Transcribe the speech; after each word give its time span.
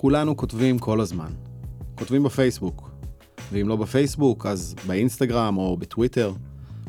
כולנו 0.00 0.36
כותבים 0.36 0.78
כל 0.78 1.00
הזמן. 1.00 1.30
כותבים 1.94 2.22
בפייסבוק. 2.22 2.90
ואם 3.52 3.68
לא 3.68 3.76
בפייסבוק, 3.76 4.46
אז 4.46 4.74
באינסטגרם 4.86 5.56
או 5.56 5.76
בטוויטר. 5.76 6.32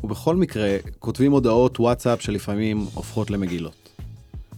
ובכל 0.03 0.35
מקרה, 0.35 0.77
כותבים 0.99 1.31
הודעות 1.31 1.79
וואטסאפ 1.79 2.21
שלפעמים 2.21 2.77
הופכות 2.93 3.31
למגילות. 3.31 3.89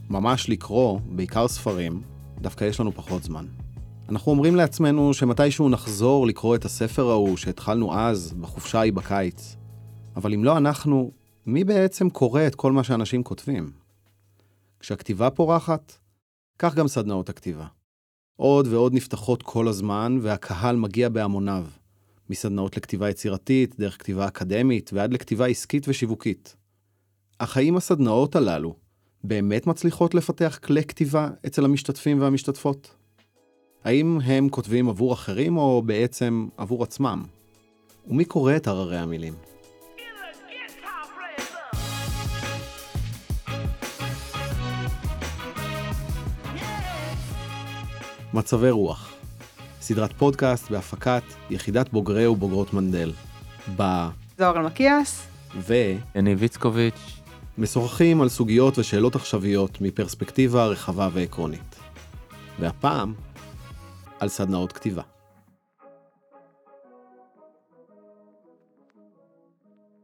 ממש 0.10 0.49
לקרוא, 0.49 0.99
בעיקר 1.06 1.47
ספרים, 1.47 2.01
דווקא 2.42 2.65
יש 2.65 2.79
לנו 2.79 2.92
פחות 2.92 3.24
זמן. 3.24 3.46
אנחנו 4.10 4.31
אומרים 4.31 4.56
לעצמנו 4.56 5.13
שמתישהו 5.13 5.70
נחזור 5.70 6.28
לקרוא 6.28 6.56
את 6.56 6.65
הספר 6.65 7.10
ההוא 7.10 7.38
שהתחלנו 7.38 7.96
אז, 7.99 8.33
בחופשה 8.33 8.79
ההיא 8.79 8.94
בקיץ. 8.94 9.56
אבל 10.15 10.33
אם 10.33 10.44
לא 10.44 10.58
אנחנו, 10.58 11.12
מי 11.46 11.63
בעצם 11.63 12.10
קורא 12.10 12.47
את 12.47 12.56
כל 12.56 12.72
מה 12.72 12.83
שאנשים 12.83 13.24
כותבים? 13.24 13.72
כשהכתיבה 14.79 15.29
פורחת, 15.29 15.97
כך 16.59 16.75
גם 16.75 16.88
סדנאות 16.88 17.29
הכתיבה. 17.29 17.65
עוד 18.35 18.67
ועוד 18.67 18.94
נפתחות 18.94 19.44
כל 19.44 19.67
הזמן, 19.67 20.20
והקהל 20.21 20.76
מגיע 20.76 21.09
בהמוניו. 21.09 21.66
מסדנאות 22.30 22.77
לכתיבה 22.77 23.09
יצירתית, 23.09 23.80
דרך 23.80 23.99
כתיבה 23.99 24.27
אקדמית, 24.27 24.89
ועד 24.94 25.13
לכתיבה 25.13 25.45
עסקית 25.45 25.88
ושיווקית. 25.88 26.55
אך 27.38 27.58
האם 27.58 27.77
הסדנאות 27.77 28.36
הללו 28.36 28.75
באמת 29.23 29.67
מצליחות 29.67 30.13
לפתח 30.16 30.59
כלי 30.63 30.84
כתיבה 30.84 31.30
אצל 31.45 31.66
המשתתפים 31.66 32.22
והמשתתפות? 32.22 32.95
האם 33.84 34.20
הם 34.23 34.50
כותבים 34.50 34.89
עבור 34.89 35.13
אחרים 35.13 35.58
או 35.58 35.81
בעצם 35.86 36.48
עבור 36.58 36.84
עצמם? 36.84 37.23
ומי 38.08 38.25
קורא 38.25 38.55
את 38.55 38.67
הררי 38.67 38.98
המילים? 38.98 39.50
מצבי 48.33 48.69
רוח, 48.69 49.13
סדרת 49.81 50.13
פודקאסט 50.13 50.71
בהפקת 50.71 51.23
יחידת 51.49 51.89
בוגרי 51.89 52.27
ובוגרות 52.27 52.73
מנדל. 52.73 53.11
ב... 53.77 54.07
זוהר 54.37 54.57
אלמקיאס. 54.57 55.27
ו... 55.55 55.73
יניב 56.15 56.41
איצקוביץ'. 56.41 57.21
משוחחים 57.57 58.21
על 58.21 58.29
סוגיות 58.29 58.77
ושאלות 58.77 59.15
עכשוויות 59.15 59.81
מפרספקטיבה 59.81 60.65
רחבה 60.65 61.09
ועקרונית. 61.13 61.75
והפעם, 62.59 63.13
על 64.19 64.29
סדנאות 64.29 64.71
כתיבה. 64.71 65.02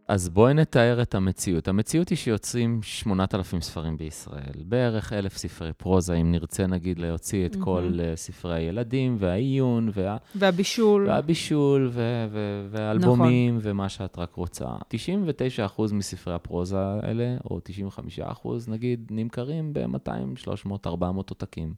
אז 0.07 0.29
בואי 0.29 0.53
נתאר 0.53 1.01
את 1.01 1.15
המציאות. 1.15 1.67
המציאות 1.67 2.09
היא 2.09 2.17
שיוצאים 2.17 2.83
8,000 2.83 3.61
ספרים 3.61 3.97
בישראל, 3.97 4.63
בערך 4.65 5.13
אלף 5.13 5.37
ספרי 5.37 5.73
פרוזה, 5.73 6.13
אם 6.13 6.31
נרצה 6.31 6.67
נגיד 6.67 6.99
להוציא 6.99 7.45
את 7.45 7.55
mm-hmm. 7.55 7.63
כל 7.63 7.89
uh, 7.93 8.15
ספרי 8.15 8.55
הילדים 8.55 9.15
והעיון 9.19 9.89
וה... 9.93 10.17
והבישול. 10.35 11.07
והבישול 11.07 11.89
ו- 11.93 12.27
ו- 12.31 12.67
והאלבומים 12.69 13.57
נכון. 13.57 13.71
ומה 13.71 13.89
שאת 13.89 14.17
רק 14.17 14.33
רוצה. 14.35 14.65
99% 15.77 15.93
מספרי 15.93 16.33
הפרוזה 16.33 16.79
האלה, 16.79 17.37
או 17.49 17.59
95% 18.43 18.47
נגיד, 18.67 19.07
נמכרים 19.11 19.73
ב-200, 19.73 20.09
300, 20.35 20.87
400 20.87 21.29
עותקים. 21.29 21.73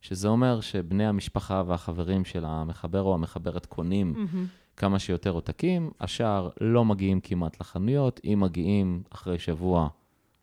שזה 0.00 0.28
אומר 0.28 0.60
שבני 0.60 1.06
המשפחה 1.06 1.62
והחברים 1.66 2.24
של 2.24 2.44
המחבר 2.44 3.02
או 3.02 3.14
המחברת 3.14 3.66
קונים 3.66 4.14
mm-hmm. 4.16 4.63
כמה 4.76 4.98
שיותר 4.98 5.30
עותקים, 5.30 5.90
השאר 6.00 6.48
לא 6.60 6.84
מגיעים 6.84 7.20
כמעט 7.20 7.60
לחנויות, 7.60 8.20
אם 8.24 8.38
מגיעים 8.40 9.02
אחרי 9.10 9.38
שבוע, 9.38 9.88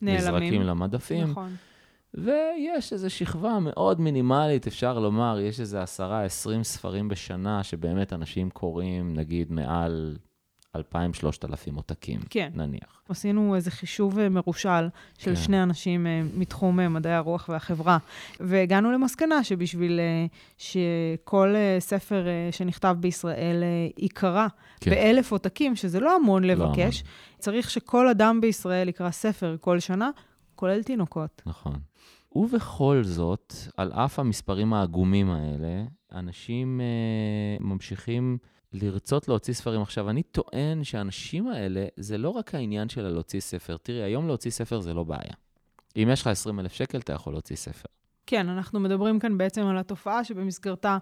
נעלמים. 0.02 0.22
נזרקים 0.22 0.62
למדפים. 0.62 1.28
נכון. 1.28 1.56
ויש 2.14 2.94
איזו 2.94 3.10
שכבה 3.10 3.60
מאוד 3.60 4.02
מינימלית, 4.02 4.68
אפשר 4.68 5.00
לומר, 5.00 5.40
יש 5.40 5.60
איזה 5.60 5.82
עשרה, 5.82 6.24
עשרים 6.24 6.64
ספרים 6.64 7.08
בשנה 7.08 7.64
שבאמת 7.64 8.14
אנשים 8.14 8.50
קוראים, 8.50 9.14
נגיד, 9.14 9.52
מעל 9.52 10.18
2,000-3,000 10.78 11.76
עותקים, 11.76 12.20
כן. 12.30 12.52
נניח. 12.56 13.02
עשינו 13.10 13.56
איזה 13.56 13.72
חישוב 13.72 14.20
אה, 14.20 14.30
מרושל 14.30 14.88
של 15.18 15.36
כן. 15.36 15.42
שני 15.42 15.64
אנשים 15.64 16.08
אה, 16.08 16.22
מתחום 16.38 16.80
אה, 16.80 16.90
מדעי 16.90 17.14
הרוח 17.14 17.50
והחברה, 17.50 17.98
והגענו 18.40 18.92
למסקנה 18.92 19.44
שבשביל 19.44 20.00
שכל 20.58 21.56
ספר 21.80 22.26
שנכתב 22.52 22.96
בישראל 23.00 23.64
ייקרא 23.98 24.48
כן. 24.82 24.92
באלף 24.92 25.32
עותקים, 25.32 25.76
שזה 25.76 26.00
לא 26.00 26.16
המון 26.16 26.44
לבקש, 26.44 26.78
לא 26.78 27.08
המון. 27.10 27.40
צריך 27.40 27.70
שכל 27.70 28.08
אדם 28.08 28.42
בישראל 28.42 28.90
יקרא 28.90 29.12
ספר 29.12 29.56
כל 29.62 29.80
שנה, 29.80 30.10
כולל 30.56 30.84
תינוקות. 30.84 31.42
נכון. 31.46 31.74
ובכל 32.36 33.04
זאת, 33.04 33.54
על 33.78 33.92
אף 33.92 34.20
המספרים 34.20 34.74
העגומים 34.74 35.30
האלה, 35.30 35.84
אנשים 36.12 36.82
אה, 36.82 37.66
ממשיכים 37.66 38.38
לרצות 38.74 39.28
להוציא 39.28 39.54
ספרים. 39.54 39.82
עכשיו, 39.82 40.10
אני 40.10 40.24
טוען 40.24 40.84
שהאנשים 40.84 41.48
האלה, 41.48 41.86
זה 41.98 42.18
לא 42.18 42.30
רק 42.30 42.56
העניין 42.56 42.90
של 42.90 43.08
להוציא 43.08 43.40
ספר. 43.40 43.78
תראי, 43.78 44.02
היום 44.04 44.28
להוציא 44.28 44.52
ספר 44.52 44.80
זה 44.80 44.94
לא 44.94 45.04
בעיה. 45.04 45.34
אם 45.98 46.10
יש 46.12 46.22
לך 46.22 46.28
20 46.28 46.60
אלף 46.60 46.74
שקל, 46.74 46.98
אתה 46.98 47.14
יכול 47.14 47.34
להוציא 47.34 47.56
ספר. 47.56 48.01
כן, 48.28 48.50
אנחנו 48.50 48.80
מדברים 48.80 49.20
כאן 49.20 49.38
בעצם 49.38 49.62
על 49.62 49.78
התופעה 49.78 50.24
שבמסגרתה 50.24 50.98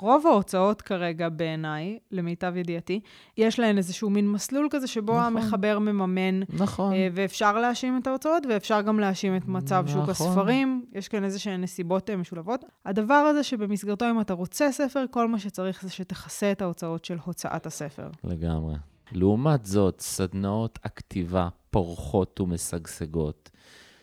רוב 0.00 0.26
ההוצאות 0.26 0.82
כרגע, 0.82 1.28
בעיניי, 1.28 1.98
למיטב 2.10 2.56
ידיעתי, 2.56 3.00
יש 3.36 3.58
להן 3.58 3.78
איזשהו 3.78 4.10
מין 4.10 4.32
מסלול 4.32 4.68
כזה 4.70 4.86
שבו 4.86 5.12
נכון. 5.12 5.36
המחבר 5.36 5.78
מממן. 5.78 6.40
נכון. 6.48 6.92
אה, 6.92 7.08
ואפשר 7.12 7.58
להאשים 7.58 7.98
את 8.02 8.06
ההוצאות, 8.06 8.42
ואפשר 8.48 8.80
גם 8.80 9.00
להאשים 9.00 9.36
את 9.36 9.48
מצב 9.48 9.84
נכון. 9.88 10.00
שוק 10.00 10.08
הספרים. 10.08 10.84
יש 10.92 11.08
כאן 11.08 11.24
איזה 11.24 11.38
שהן 11.38 11.60
נסיבות 11.60 12.10
אה, 12.10 12.16
משולבות. 12.16 12.64
הדבר 12.86 13.14
הזה 13.14 13.42
שבמסגרתו, 13.42 14.10
אם 14.10 14.20
אתה 14.20 14.34
רוצה 14.34 14.72
ספר, 14.72 15.04
כל 15.10 15.28
מה 15.28 15.38
שצריך 15.38 15.82
זה 15.82 15.90
שתכסה 15.90 16.52
את 16.52 16.62
ההוצאות 16.62 17.04
של 17.04 17.16
הוצאת 17.24 17.66
הספר. 17.66 18.08
לגמרי. 18.24 18.74
לעומת 19.12 19.66
זאת, 19.66 20.00
סדנאות 20.00 20.78
הכתיבה 20.84 21.48
פורחות 21.70 22.40
ומשגשגות. 22.40 23.50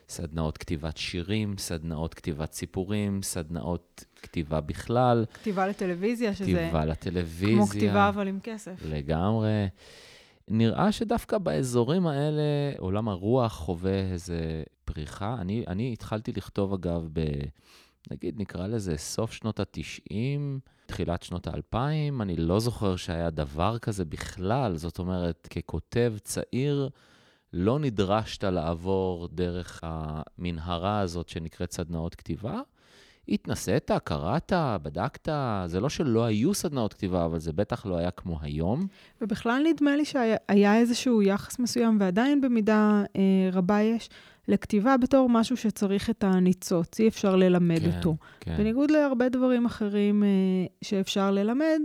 סדנאות 0.09 0.57
כתיבת 0.57 0.97
שירים, 0.97 1.57
סדנאות 1.57 2.13
כתיבת 2.13 2.53
סיפורים, 2.53 3.21
סדנאות 3.23 4.05
כתיבה 4.21 4.61
בכלל. 4.61 5.25
כתיבה 5.33 5.67
לטלוויזיה, 5.67 6.35
שזה... 6.35 6.45
כתיבה 6.45 6.85
לטלוויזיה. 6.85 7.55
כמו 7.55 7.67
כתיבה, 7.67 8.09
אבל 8.09 8.27
עם 8.27 8.39
כסף. 8.43 8.73
לגמרי. 8.85 9.67
נראה 10.47 10.91
שדוווקא 10.91 11.37
באזורים 11.37 12.07
האלה 12.07 12.41
עולם 12.77 13.09
הרוח 13.09 13.53
חווה 13.53 14.11
איזה 14.11 14.63
פריחה. 14.85 15.35
אני, 15.39 15.63
אני 15.67 15.93
התחלתי 15.93 16.31
לכתוב, 16.37 16.73
אגב, 16.73 17.07
ב... 17.13 17.21
נגיד, 18.11 18.39
נקרא 18.39 18.67
לזה 18.67 18.97
סוף 18.97 19.33
שנות 19.33 19.59
ה-90, 19.59 20.13
תחילת 20.85 21.23
שנות 21.23 21.47
ה-2000. 21.47 22.21
אני 22.21 22.35
לא 22.35 22.59
זוכר 22.59 22.95
שהיה 22.95 23.29
דבר 23.29 23.77
כזה 23.77 24.05
בכלל. 24.05 24.77
זאת 24.77 24.99
אומרת, 24.99 25.47
ככותב 25.51 26.13
צעיר, 26.23 26.89
לא 27.53 27.79
נדרשת 27.79 28.43
לעבור 28.43 29.27
דרך 29.27 29.83
המנהרה 29.83 30.99
הזאת 30.99 31.29
שנקראת 31.29 31.71
סדנאות 31.71 32.15
כתיבה. 32.15 32.61
התנסית, 33.29 33.91
קראת, 34.03 34.53
בדקת, 34.81 35.29
זה 35.65 35.79
לא 35.79 35.89
שלא 35.89 36.25
היו 36.25 36.53
סדנאות 36.53 36.93
כתיבה, 36.93 37.25
אבל 37.25 37.39
זה 37.39 37.53
בטח 37.53 37.85
לא 37.85 37.97
היה 37.97 38.11
כמו 38.11 38.37
היום. 38.41 38.87
ובכלל 39.21 39.63
נדמה 39.67 39.95
לי 39.95 40.05
שהיה 40.05 40.77
איזשהו 40.77 41.21
יחס 41.21 41.59
מסוים, 41.59 41.97
ועדיין 41.99 42.41
במידה 42.41 43.03
אה, 43.15 43.49
רבה 43.53 43.81
יש, 43.81 44.09
לכתיבה 44.47 44.97
בתור 44.97 45.29
משהו 45.29 45.57
שצריך 45.57 46.09
את 46.09 46.23
הניצוץ, 46.23 46.99
אי 46.99 47.07
אפשר 47.07 47.35
ללמד 47.35 47.79
כן, 47.79 47.97
אותו. 47.97 48.15
כן. 48.39 48.57
בניגוד 48.57 48.91
להרבה 48.91 49.29
דברים 49.29 49.65
אחרים 49.65 50.23
אה, 50.23 50.29
שאפשר 50.81 51.31
ללמד, 51.31 51.79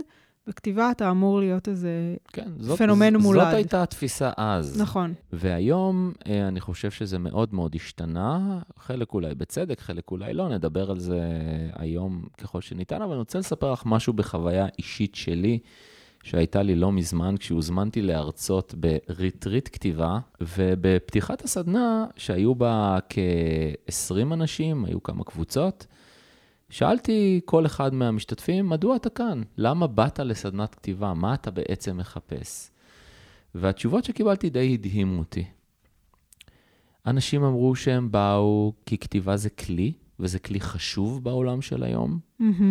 בכתיבה 0.47 0.91
אתה 0.91 1.11
אמור 1.11 1.39
להיות 1.39 1.67
איזה 1.67 2.15
כן, 2.33 2.49
זאת, 2.59 2.77
פנומן 2.77 3.15
מולד. 3.15 3.43
זאת 3.43 3.53
הייתה 3.53 3.83
התפיסה 3.83 4.31
אז. 4.37 4.81
נכון. 4.81 5.13
והיום 5.33 6.13
אה, 6.27 6.47
אני 6.47 6.59
חושב 6.59 6.91
שזה 6.91 7.19
מאוד 7.19 7.53
מאוד 7.53 7.75
השתנה, 7.75 8.59
חלק 8.77 9.13
אולי 9.13 9.35
בצדק, 9.35 9.79
חלק 9.79 10.11
אולי 10.11 10.33
לא, 10.33 10.49
נדבר 10.49 10.91
על 10.91 10.99
זה 10.99 11.21
היום 11.75 12.23
ככל 12.37 12.61
שניתן, 12.61 13.01
אבל 13.01 13.11
אני 13.11 13.19
רוצה 13.19 13.39
לספר 13.39 13.71
לך 13.71 13.83
משהו 13.85 14.13
בחוויה 14.13 14.67
אישית 14.79 15.15
שלי. 15.15 15.59
שהייתה 16.23 16.61
לי 16.61 16.75
לא 16.75 16.91
מזמן, 16.91 17.35
כשהוזמנתי 17.37 18.01
להרצות 18.01 18.75
בריטריט 18.77 19.69
כתיבה, 19.71 20.19
ובפתיחת 20.41 21.43
הסדנה, 21.43 22.05
שהיו 22.17 22.55
בה 22.55 22.97
כ-20 23.09 24.33
אנשים, 24.33 24.85
היו 24.85 25.03
כמה 25.03 25.23
קבוצות, 25.23 25.87
שאלתי 26.69 27.41
כל 27.45 27.65
אחד 27.65 27.93
מהמשתתפים, 27.93 28.69
מדוע 28.69 28.95
אתה 28.95 29.09
כאן? 29.09 29.41
למה 29.57 29.87
באת 29.87 30.19
לסדנת 30.19 30.75
כתיבה? 30.75 31.13
מה 31.13 31.33
אתה 31.33 31.51
בעצם 31.51 31.97
מחפש? 31.97 32.71
והתשובות 33.55 34.03
שקיבלתי 34.03 34.49
די 34.49 34.73
הדהימו 34.73 35.19
אותי. 35.19 35.45
אנשים 37.05 37.43
אמרו 37.43 37.75
שהם 37.75 38.11
באו 38.11 38.73
כי 38.85 38.97
כתיבה 38.97 39.37
זה 39.37 39.49
כלי, 39.49 39.93
וזה 40.19 40.39
כלי 40.39 40.59
חשוב 40.59 41.23
בעולם 41.23 41.61
של 41.61 41.83
היום, 41.83 42.19
mm-hmm. 42.41 42.63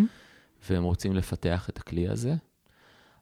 והם 0.71 0.83
רוצים 0.83 1.13
לפתח 1.13 1.69
את 1.69 1.79
הכלי 1.79 2.09
הזה. 2.09 2.35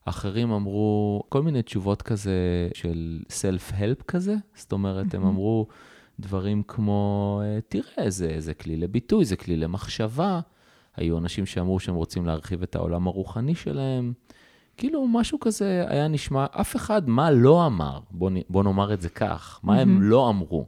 אחרים 0.04 0.50
אמרו 0.50 1.22
כל 1.28 1.42
מיני 1.42 1.62
תשובות 1.62 2.02
כזה 2.02 2.68
של 2.74 3.22
סלף-הלפ 3.30 4.02
כזה, 4.02 4.34
זאת 4.54 4.72
אומרת, 4.72 5.14
mm-hmm. 5.14 5.16
הם 5.16 5.26
אמרו 5.26 5.66
דברים 6.20 6.62
כמו, 6.62 7.40
תראה, 7.68 8.10
זה, 8.10 8.34
זה 8.38 8.54
כלי 8.54 8.76
לביטוי, 8.76 9.24
זה 9.24 9.36
כלי 9.36 9.56
למחשבה. 9.56 10.40
היו 10.96 11.18
אנשים 11.18 11.46
שאמרו 11.46 11.80
שהם 11.80 11.94
רוצים 11.94 12.26
להרחיב 12.26 12.62
את 12.62 12.74
העולם 12.74 13.06
הרוחני 13.06 13.54
שלהם. 13.54 14.12
כאילו, 14.76 15.08
משהו 15.08 15.40
כזה 15.40 15.84
היה 15.88 16.08
נשמע, 16.08 16.46
אף 16.50 16.76
אחד 16.76 17.08
מה 17.08 17.30
לא 17.30 17.66
אמר, 17.66 18.00
בוא, 18.10 18.30
בוא 18.50 18.62
נאמר 18.62 18.94
את 18.94 19.00
זה 19.00 19.08
כך, 19.08 19.60
מה 19.62 19.76
mm-hmm. 19.76 19.80
הם 19.80 20.02
לא 20.02 20.28
אמרו. 20.28 20.66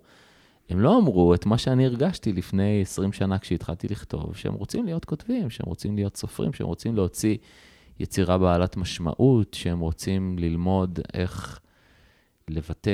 הם 0.71 0.81
לא 0.81 0.99
אמרו 0.99 1.35
את 1.35 1.47
מה 1.47 1.59
שאני 1.59 1.87
הרגשתי 1.87 2.33
לפני 2.33 2.83
20 2.83 3.13
שנה 3.13 3.39
כשהתחלתי 3.39 3.89
לכתוב, 3.89 4.37
שהם 4.37 4.55
רוצים 4.55 4.85
להיות 4.85 5.05
כותבים, 5.05 5.51
שהם 5.51 5.67
רוצים 5.67 5.97
להיות 5.97 6.17
סופרים, 6.17 6.53
שהם 6.53 6.67
רוצים 6.67 6.97
להוציא 6.97 7.37
יצירה 8.01 8.39
בעלת 8.39 8.77
משמעות, 8.77 9.55
שהם 9.55 9.81
רוצים 9.81 10.39
ללמוד 10.39 10.99
איך 11.15 11.61
לבטא 12.51 12.91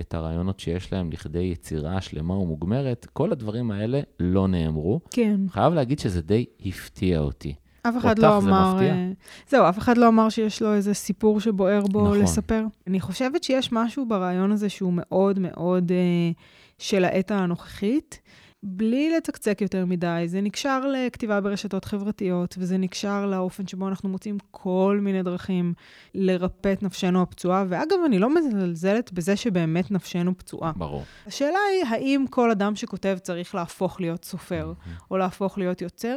את 0.00 0.14
הרעיונות 0.14 0.60
שיש 0.60 0.92
להם 0.92 1.12
לכדי 1.12 1.38
יצירה 1.38 2.00
שלמה 2.00 2.34
ומוגמרת. 2.34 3.06
כל 3.12 3.32
הדברים 3.32 3.70
האלה 3.70 4.00
לא 4.20 4.48
נאמרו. 4.48 5.00
כן. 5.10 5.40
חייב 5.50 5.74
להגיד 5.74 5.98
שזה 5.98 6.22
די 6.22 6.44
הפתיע 6.66 7.18
אותי. 7.18 7.54
אף 7.82 7.96
אחד 7.98 8.18
לא 8.18 8.36
אמר... 8.36 8.78
אה, 8.80 9.10
זהו, 9.48 9.68
אף 9.68 9.78
אחד 9.78 9.98
לא 9.98 10.08
אמר 10.08 10.28
שיש 10.28 10.62
לו 10.62 10.74
איזה 10.74 10.94
סיפור 10.94 11.40
שבוער 11.40 11.82
בו 11.86 12.04
נכון. 12.04 12.18
לספר. 12.18 12.64
אני 12.86 13.00
חושבת 13.00 13.44
שיש 13.44 13.72
משהו 13.72 14.06
ברעיון 14.06 14.52
הזה 14.52 14.68
שהוא 14.68 14.92
מאוד 14.96 15.38
מאוד 15.38 15.92
אה, 15.92 16.30
של 16.78 17.04
העת 17.04 17.30
הנוכחית. 17.30 18.20
בלי 18.66 19.16
לצקצק 19.16 19.58
יותר 19.60 19.86
מדי, 19.86 20.24
זה 20.26 20.40
נקשר 20.40 20.86
לכתיבה 20.86 21.40
ברשתות 21.40 21.84
חברתיות, 21.84 22.54
וזה 22.58 22.76
נקשר 22.76 23.26
לאופן 23.26 23.66
שבו 23.66 23.88
אנחנו 23.88 24.08
מוצאים 24.08 24.38
כל 24.50 24.98
מיני 25.02 25.22
דרכים 25.22 25.74
לרפא 26.14 26.72
את 26.72 26.82
נפשנו 26.82 27.22
הפצועה. 27.22 27.64
ואגב, 27.68 27.96
אני 28.06 28.18
לא 28.18 28.34
מזלזלת 28.34 29.12
בזה 29.12 29.36
שבאמת 29.36 29.90
נפשנו 29.90 30.38
פצועה. 30.38 30.72
ברור. 30.76 31.02
השאלה 31.26 31.58
היא, 31.72 31.84
האם 31.88 32.24
כל 32.30 32.50
אדם 32.50 32.76
שכותב 32.76 33.18
צריך 33.22 33.54
להפוך 33.54 34.00
להיות 34.00 34.24
סופר, 34.24 34.72
או 35.10 35.16
להפוך 35.16 35.58
להיות 35.58 35.82
יוצר? 35.82 36.16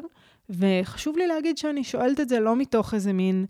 וחשוב 0.50 1.18
לי 1.18 1.28
להגיד 1.28 1.58
שאני 1.58 1.84
שואלת 1.84 2.20
את 2.20 2.30
זה 2.30 2.40
לא 2.40 2.56
מתוך 2.56 2.94
איזה 2.94 3.14
מין... 3.14 3.46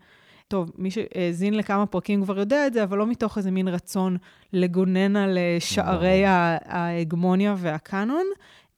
טוב, 0.47 0.71
מי 0.77 0.91
שהאזין 0.91 1.53
לכמה 1.53 1.85
פרקים 1.85 2.23
כבר 2.23 2.39
יודע 2.39 2.67
את 2.67 2.73
זה, 2.73 2.83
אבל 2.83 2.97
לא 2.97 3.07
מתוך 3.07 3.37
איזה 3.37 3.51
מין 3.51 3.67
רצון 3.67 4.17
לגונן 4.53 5.15
על 5.15 5.37
שערי 5.59 6.23
ההגמוניה 6.25 7.55
והקאנון, 7.57 8.25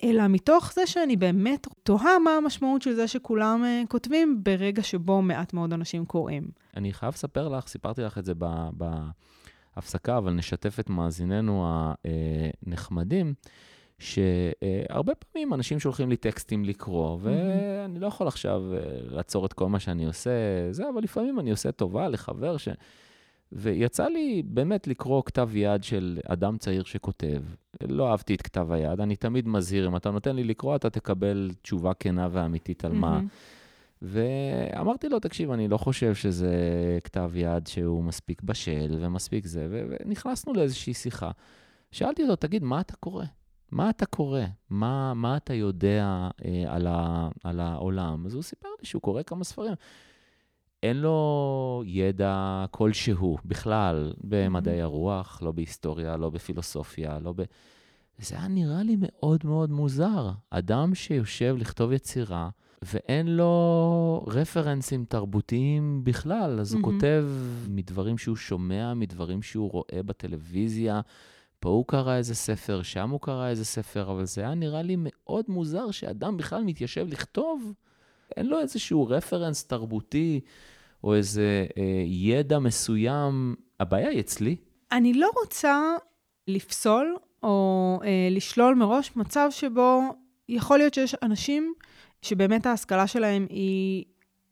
אלא 0.03 0.27
מתוך 0.27 0.73
זה 0.73 0.87
שאני 0.87 1.15
באמת 1.15 1.67
תוהה 1.83 2.19
מה 2.19 2.31
המשמעות 2.31 2.81
של 2.81 2.93
זה 2.93 3.07
שכולם 3.07 3.63
uh, 3.63 3.87
כותבים 3.87 4.43
ברגע 4.43 4.83
שבו 4.83 5.21
מעט 5.21 5.53
מאוד 5.53 5.73
אנשים 5.73 6.05
קוראים. 6.05 6.43
אני 6.77 6.93
חייב 6.93 7.13
לספר 7.13 7.47
לך, 7.47 7.67
סיפרתי 7.67 8.01
לך 8.01 8.17
את 8.17 8.25
זה 8.25 8.33
בהפסקה, 9.75 10.17
אבל 10.17 10.33
נשתף 10.33 10.79
את 10.79 10.89
מאזיננו 10.89 11.65
הנחמדים. 12.65 13.33
שהרבה 13.99 15.15
פעמים 15.15 15.53
אנשים 15.53 15.79
שולחים 15.79 16.09
לי 16.09 16.17
טקסטים 16.17 16.65
לקרוא, 16.65 17.17
ואני 17.21 17.99
לא 17.99 18.07
יכול 18.07 18.27
עכשיו 18.27 18.61
אה, 18.73 18.79
לעצור 19.01 19.45
את 19.45 19.53
כל 19.53 19.69
מה 19.69 19.79
שאני 19.79 20.05
עושה, 20.05 20.31
זה, 20.71 20.89
אבל 20.93 21.03
לפעמים 21.03 21.39
אני 21.39 21.51
עושה 21.51 21.71
טובה 21.71 22.07
לחבר 22.07 22.57
ש... 22.57 22.69
ויצא 23.51 24.07
לי 24.07 24.43
באמת 24.45 24.87
לקרוא 24.87 25.23
כתב 25.25 25.49
יד 25.53 25.83
של 25.83 26.19
אדם 26.27 26.57
צעיר 26.57 26.83
שכותב. 26.83 27.41
לא 27.87 28.11
אהבתי 28.11 28.35
את 28.35 28.41
כתב 28.41 28.71
היד, 28.71 29.01
אני 29.01 29.15
תמיד 29.15 29.47
מזהיר, 29.47 29.87
אם 29.87 29.95
אתה 29.95 30.11
נותן 30.11 30.35
לי 30.35 30.43
לקרוא, 30.43 30.75
אתה 30.75 30.89
תקבל 30.89 31.51
תשובה 31.61 31.93
כנה 31.93 32.27
ואמיתית 32.31 32.85
על 32.85 32.91
מה. 32.91 33.19
ואמרתי 34.01 35.09
לו, 35.09 35.19
תקשיב, 35.19 35.51
אני 35.51 35.67
לא 35.67 35.77
חושב 35.77 36.15
שזה 36.15 36.53
כתב 37.03 37.31
יד 37.35 37.67
שהוא 37.67 38.03
מספיק 38.03 38.41
בשל 38.41 38.97
ומספיק 38.99 39.45
זה, 39.45 39.67
ונכנסנו 39.71 40.53
לאיזושהי 40.53 40.93
שיחה. 40.93 41.31
שאלתי 41.91 42.23
אותו, 42.23 42.35
תגיד, 42.35 42.63
מה 42.63 42.81
אתה 42.81 42.95
קורא? 42.95 43.25
מה 43.71 43.89
אתה 43.89 44.05
קורא? 44.05 44.41
מה, 44.69 45.13
מה 45.13 45.37
אתה 45.37 45.53
יודע 45.53 46.29
אה, 46.45 46.63
על, 46.67 46.87
ה, 46.87 47.29
על 47.43 47.59
העולם? 47.59 48.25
אז 48.25 48.33
הוא 48.33 48.43
סיפר 48.43 48.69
לי 48.79 48.85
שהוא 48.85 49.01
קורא 49.01 49.23
כמה 49.23 49.43
ספרים. 49.43 49.73
אין 50.83 50.97
לו 50.97 51.83
ידע 51.85 52.65
כלשהו 52.71 53.37
בכלל 53.45 54.13
במדעי 54.23 54.81
הרוח, 54.81 55.41
לא 55.41 55.51
בהיסטוריה, 55.51 56.17
לא 56.17 56.29
בפילוסופיה, 56.29 57.19
לא 57.19 57.33
ב... 57.35 57.41
זה 58.19 58.35
היה 58.35 58.47
נראה 58.47 58.83
לי 58.83 58.95
מאוד 58.99 59.45
מאוד 59.45 59.71
מוזר. 59.71 60.31
אדם 60.49 60.95
שיושב 60.95 61.55
לכתוב 61.57 61.91
יצירה, 61.91 62.49
ואין 62.81 63.27
לו 63.27 64.23
רפרנסים 64.27 65.05
תרבותיים 65.05 66.03
בכלל, 66.03 66.59
אז 66.59 66.73
mm-hmm. 66.73 66.77
הוא 66.77 66.83
כותב 66.83 67.25
מדברים 67.69 68.17
שהוא 68.17 68.35
שומע, 68.35 68.93
מדברים 68.93 69.41
שהוא 69.41 69.71
רואה 69.71 70.03
בטלוויזיה. 70.05 71.01
פה 71.59 71.69
הוא 71.69 71.85
קרא 71.87 72.15
איזה 72.15 72.35
ספר, 72.35 72.81
שם 72.81 73.09
הוא 73.09 73.19
קרא 73.21 73.47
איזה 73.47 73.65
ספר, 73.65 74.11
אבל 74.11 74.25
זה 74.25 74.41
היה 74.41 74.53
נראה 74.53 74.81
לי 74.81 74.95
מאוד 74.99 75.45
מוזר 75.47 75.91
שאדם 75.91 76.37
בכלל 76.37 76.63
מתיישב 76.63 77.05
לכתוב, 77.09 77.73
אין 78.37 78.45
לו 78.45 78.59
איזשהו 78.59 79.07
רפרנס 79.07 79.63
תרבותי 79.63 80.39
או 81.03 81.15
איזה 81.15 81.65
אה, 81.77 82.03
ידע 82.05 82.59
מסוים. 82.59 83.55
הבעיה 83.79 84.09
היא 84.09 84.19
אצלי. 84.19 84.55
אני 84.91 85.13
לא 85.13 85.29
רוצה 85.43 85.95
לפסול 86.47 87.17
או 87.43 87.99
אה, 88.03 88.27
לשלול 88.31 88.75
מראש 88.75 89.11
מצב 89.15 89.47
שבו 89.51 90.01
יכול 90.49 90.77
להיות 90.77 90.93
שיש 90.93 91.15
אנשים 91.23 91.73
שבאמת 92.21 92.65
ההשכלה 92.65 93.07
שלהם 93.07 93.47
היא 93.49 94.05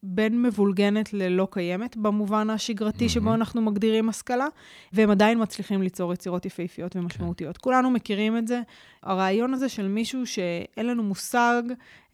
בין 0.03 0.41
מבולגנת 0.43 1.13
ללא 1.13 1.47
קיימת, 1.51 1.97
במובן 1.97 2.49
השגרתי 2.49 3.05
mm-hmm. 3.05 3.09
שבו 3.09 3.33
אנחנו 3.33 3.61
מגדירים 3.61 4.09
השכלה, 4.09 4.47
והם 4.93 5.09
עדיין 5.09 5.41
מצליחים 5.41 5.81
ליצור 5.81 6.13
יצירות 6.13 6.45
יפהפיות 6.45 6.95
ומשמעותיות. 6.95 7.57
כן. 7.57 7.63
כולנו 7.63 7.91
מכירים 7.91 8.37
את 8.37 8.47
זה. 8.47 8.61
הרעיון 9.03 9.53
הזה 9.53 9.69
של 9.69 9.87
מישהו 9.87 10.25
שאין 10.25 10.87
לנו 10.87 11.03
מושג 11.03 11.63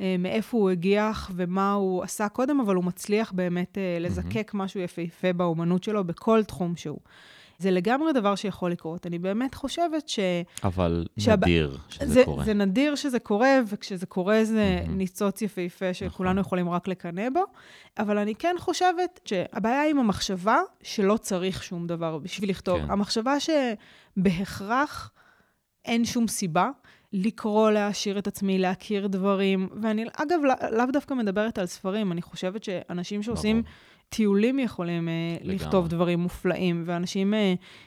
אה, 0.01 0.15
מאיפה 0.19 0.57
הוא 0.57 0.69
הגיח 0.69 1.31
ומה 1.35 1.73
הוא 1.73 2.03
עשה 2.03 2.29
קודם, 2.29 2.59
אבל 2.59 2.75
הוא 2.75 2.83
מצליח 2.83 3.31
באמת 3.31 3.77
אה, 3.77 3.97
לזקק 3.99 4.51
mm-hmm. 4.51 4.57
משהו 4.57 4.79
יפהפה 4.79 5.33
באומנות 5.33 5.83
שלו 5.83 6.03
בכל 6.03 6.43
תחום 6.43 6.75
שהוא. 6.75 6.99
זה 7.57 7.71
לגמרי 7.71 8.13
דבר 8.13 8.35
שיכול 8.35 8.71
לקרות. 8.71 9.07
אני 9.07 9.19
באמת 9.19 9.55
חושבת 9.55 10.09
ש... 10.09 10.19
אבל 10.63 11.05
שהב... 11.19 11.43
נדיר 11.43 11.77
שזה 11.89 12.13
זה, 12.13 12.21
קורה. 12.25 12.43
זה 12.43 12.53
נדיר 12.53 12.95
שזה 12.95 13.19
קורה, 13.19 13.59
וכשזה 13.67 14.05
קורה 14.05 14.43
זה 14.43 14.81
mm-hmm. 14.85 14.89
ניצוץ 14.89 15.41
יפהפה 15.41 15.93
שכולנו 15.93 16.33
נכון. 16.33 16.37
יכולים 16.37 16.69
רק 16.69 16.87
לקנא 16.87 17.29
בו. 17.29 17.43
אבל 17.99 18.17
אני 18.17 18.35
כן 18.35 18.55
חושבת 18.59 19.19
שהבעיה 19.25 19.89
עם 19.89 19.99
המחשבה 19.99 20.59
שלא 20.83 21.17
צריך 21.17 21.63
שום 21.63 21.87
דבר 21.87 22.17
בשביל 22.17 22.49
לכתוב. 22.49 22.79
כן. 22.79 22.91
המחשבה 22.91 23.33
שבהכרח 23.39 25.11
אין 25.85 26.05
שום 26.05 26.27
סיבה. 26.27 26.69
לקרוא, 27.15 27.71
להעשיר 27.71 28.19
את 28.19 28.27
עצמי, 28.27 28.59
להכיר 28.59 29.07
דברים. 29.07 29.69
ואני, 29.81 30.05
אגב, 30.15 30.39
לא, 30.43 30.53
לאו 30.71 30.85
דווקא 30.93 31.13
מדברת 31.13 31.57
על 31.57 31.65
ספרים, 31.65 32.11
אני 32.11 32.21
חושבת 32.21 32.63
שאנשים 32.63 33.23
שעושים... 33.23 33.61
ברור. 33.61 33.73
טיולים 34.15 34.59
יכולים 34.59 35.07
uh, 35.07 35.47
לכתוב 35.47 35.87
דברים 35.87 36.19
מופלאים, 36.19 36.83
ואנשים 36.85 37.33
uh, 37.33 37.37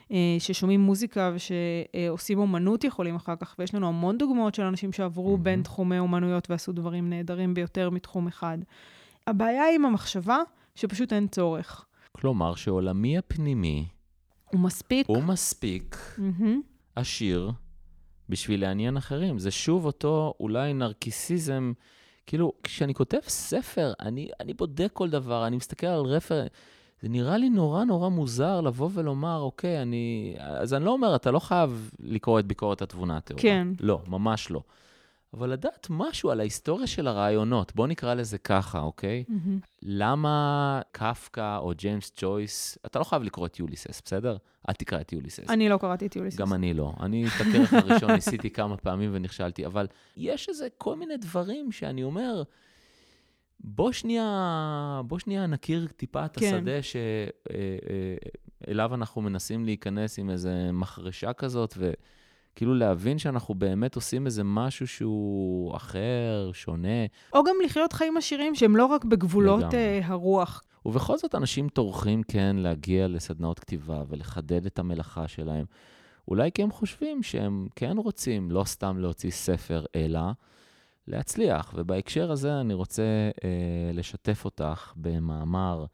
uh, 0.09 0.13
ששומעים 0.39 0.79
מוזיקה 0.79 1.31
ושעושים 1.35 2.39
אומנות 2.39 2.83
יכולים 2.83 3.15
אחר 3.15 3.35
כך, 3.35 3.55
ויש 3.59 3.75
לנו 3.75 3.87
המון 3.87 4.17
דוגמאות 4.17 4.55
של 4.55 4.63
אנשים 4.63 4.93
שעברו 4.93 5.35
mm-hmm. 5.35 5.43
בין 5.43 5.63
תחומי 5.63 5.99
אומנויות 5.99 6.49
ועשו 6.49 6.71
דברים 6.71 7.09
נהדרים 7.09 7.53
ביותר 7.53 7.89
מתחום 7.89 8.27
אחד. 8.27 8.57
הבעיה 9.27 9.63
היא 9.63 9.75
עם 9.75 9.85
המחשבה 9.85 10.37
שפשוט 10.75 11.13
אין 11.13 11.27
צורך. 11.27 11.85
כלומר, 12.11 12.55
שעולמי 12.55 13.17
הפנימי... 13.17 13.87
הוא 14.51 14.59
מספיק. 14.59 15.07
הוא 15.07 15.23
מספיק 15.23 15.97
mm-hmm. 16.17 16.43
עשיר 16.95 17.51
בשביל 18.29 18.61
לעניין 18.61 18.97
אחרים. 18.97 19.39
זה 19.39 19.51
שוב 19.51 19.85
אותו 19.85 20.33
אולי 20.39 20.73
נרקיסיזם. 20.73 21.73
כאילו, 22.27 22.53
כשאני 22.63 22.93
כותב 22.93 23.19
ספר, 23.27 23.93
אני, 23.99 24.29
אני 24.39 24.53
בודק 24.53 24.89
כל 24.93 25.09
דבר, 25.09 25.47
אני 25.47 25.57
מסתכל 25.57 25.87
על 25.87 26.01
רפר... 26.01 26.47
זה 27.01 27.09
נראה 27.09 27.37
לי 27.37 27.49
נורא 27.49 27.83
נורא 27.83 28.09
מוזר 28.09 28.61
לבוא 28.61 28.89
ולומר, 28.93 29.39
אוקיי, 29.41 29.81
אני... 29.81 30.35
אז 30.39 30.73
אני 30.73 30.85
לא 30.85 30.91
אומר, 30.91 31.15
אתה 31.15 31.31
לא 31.31 31.39
חייב 31.39 31.91
לקרוא 31.99 32.39
את 32.39 32.45
ביקורת 32.45 32.81
התבונה 32.81 33.17
הטהורה. 33.17 33.41
כן. 33.41 33.67
לא, 33.79 34.01
ממש 34.07 34.51
לא. 34.51 34.61
אבל 35.33 35.49
לדעת 35.49 35.87
משהו 35.89 36.31
על 36.31 36.39
ההיסטוריה 36.39 36.87
של 36.87 37.07
הרעיונות, 37.07 37.75
בוא 37.75 37.87
נקרא 37.87 38.13
לזה 38.13 38.37
ככה, 38.37 38.79
אוקיי? 38.79 39.23
Mm-hmm. 39.29 39.67
למה 39.81 40.81
קפקא 40.91 41.57
או 41.57 41.71
ג'יימס 41.77 42.11
ג'ויס, 42.17 42.77
אתה 42.85 42.99
לא 42.99 43.03
חייב 43.03 43.23
לקרוא 43.23 43.45
את 43.45 43.59
יוליסס, 43.59 44.01
בסדר? 44.05 44.37
אל 44.69 44.73
תקרא 44.73 45.01
את 45.01 45.13
יוליסס. 45.13 45.49
אני 45.49 45.69
לא 45.69 45.77
קראתי 45.77 46.05
את 46.05 46.15
יוליסס. 46.15 46.37
גם 46.37 46.53
אני 46.53 46.73
לא. 46.73 46.93
אני 46.99 47.25
את 47.25 47.41
הכרך 47.41 47.73
הראשון 47.73 48.11
ניסיתי 48.15 48.49
כמה 48.49 48.77
פעמים 48.77 49.09
ונכשלתי, 49.13 49.65
אבל 49.65 49.87
יש 50.17 50.49
איזה 50.49 50.67
כל 50.77 50.95
מיני 50.95 51.17
דברים 51.17 51.71
שאני 51.71 52.03
אומר, 52.03 52.43
בוא 53.59 53.91
שנייה, 53.91 55.01
בוא 55.05 55.19
שנייה 55.19 55.47
נכיר 55.47 55.87
טיפה 55.97 56.25
את 56.25 56.37
כן. 56.37 56.45
השדה 56.45 56.81
שאליו 56.81 57.07
אה, 58.67 58.91
אה, 58.91 58.95
אנחנו 58.95 59.21
מנסים 59.21 59.65
להיכנס 59.65 60.19
עם 60.19 60.29
איזה 60.29 60.71
מחרשה 60.71 61.33
כזאת, 61.33 61.73
ו... 61.77 61.91
כאילו 62.57 62.75
להבין 62.75 63.17
שאנחנו 63.17 63.55
באמת 63.55 63.95
עושים 63.95 64.25
איזה 64.25 64.43
משהו 64.43 64.87
שהוא 64.87 65.75
אחר, 65.75 66.49
שונה. 66.53 67.05
או 67.33 67.43
גם 67.43 67.55
לחיות 67.65 67.93
חיים 67.93 68.17
עשירים 68.17 68.55
שהם 68.55 68.75
לא 68.75 68.85
רק 68.85 69.05
בגבולות 69.05 69.63
uh, 69.63 70.03
הרוח. 70.03 70.63
ובכל 70.85 71.17
זאת 71.17 71.35
אנשים 71.35 71.69
טורחים 71.69 72.23
כן 72.23 72.55
להגיע 72.59 73.07
לסדנאות 73.07 73.59
כתיבה 73.59 74.03
ולחדד 74.07 74.65
את 74.65 74.79
המלאכה 74.79 75.27
שלהם. 75.27 75.65
אולי 76.27 76.51
כי 76.51 76.63
הם 76.63 76.71
חושבים 76.71 77.23
שהם 77.23 77.67
כן 77.75 77.97
רוצים 77.97 78.51
לא 78.51 78.63
סתם 78.63 78.97
להוציא 78.97 79.31
ספר, 79.31 79.85
אלא 79.95 80.21
להצליח. 81.07 81.73
ובהקשר 81.75 82.31
הזה 82.31 82.59
אני 82.61 82.73
רוצה 82.73 83.03
אה, 83.43 83.91
לשתף 83.93 84.45
אותך 84.45 84.93
במאמר 84.95 85.85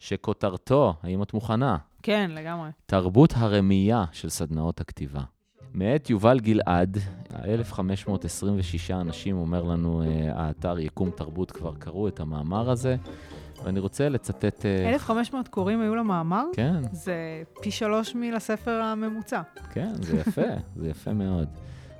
שכותרתו, 0.00 0.94
האם 1.02 1.22
את 1.22 1.34
מוכנה? 1.34 1.76
כן, 2.02 2.30
לגמרי. 2.34 2.70
תרבות 2.86 3.32
הרמייה 3.36 4.04
של 4.12 4.28
סדנאות 4.28 4.80
הכתיבה. 4.80 5.22
מאת 5.74 6.10
יובל 6.10 6.40
גלעד, 6.40 6.98
1,526 7.44 8.90
אנשים, 8.90 9.36
אומר 9.36 9.62
לנו 9.62 10.02
אה, 10.02 10.32
האתר 10.34 10.78
יקום 10.78 11.10
תרבות, 11.10 11.50
כבר 11.50 11.74
קראו 11.78 12.08
את 12.08 12.20
המאמר 12.20 12.70
הזה, 12.70 12.96
ואני 13.64 13.80
רוצה 13.80 14.08
לצטט... 14.08 14.66
1,500 14.66 15.46
אה, 15.46 15.52
קוראים 15.52 15.80
היו 15.80 15.94
למאמר? 15.94 16.44
כן. 16.52 16.82
זה 16.92 17.42
פי 17.62 17.70
שלוש 17.70 18.14
מלספר 18.14 18.80
הממוצע. 18.82 19.42
כן, 19.72 19.92
זה 19.94 20.16
יפה, 20.16 20.42
זה 20.76 20.88
יפה 20.88 21.12
מאוד. 21.12 21.48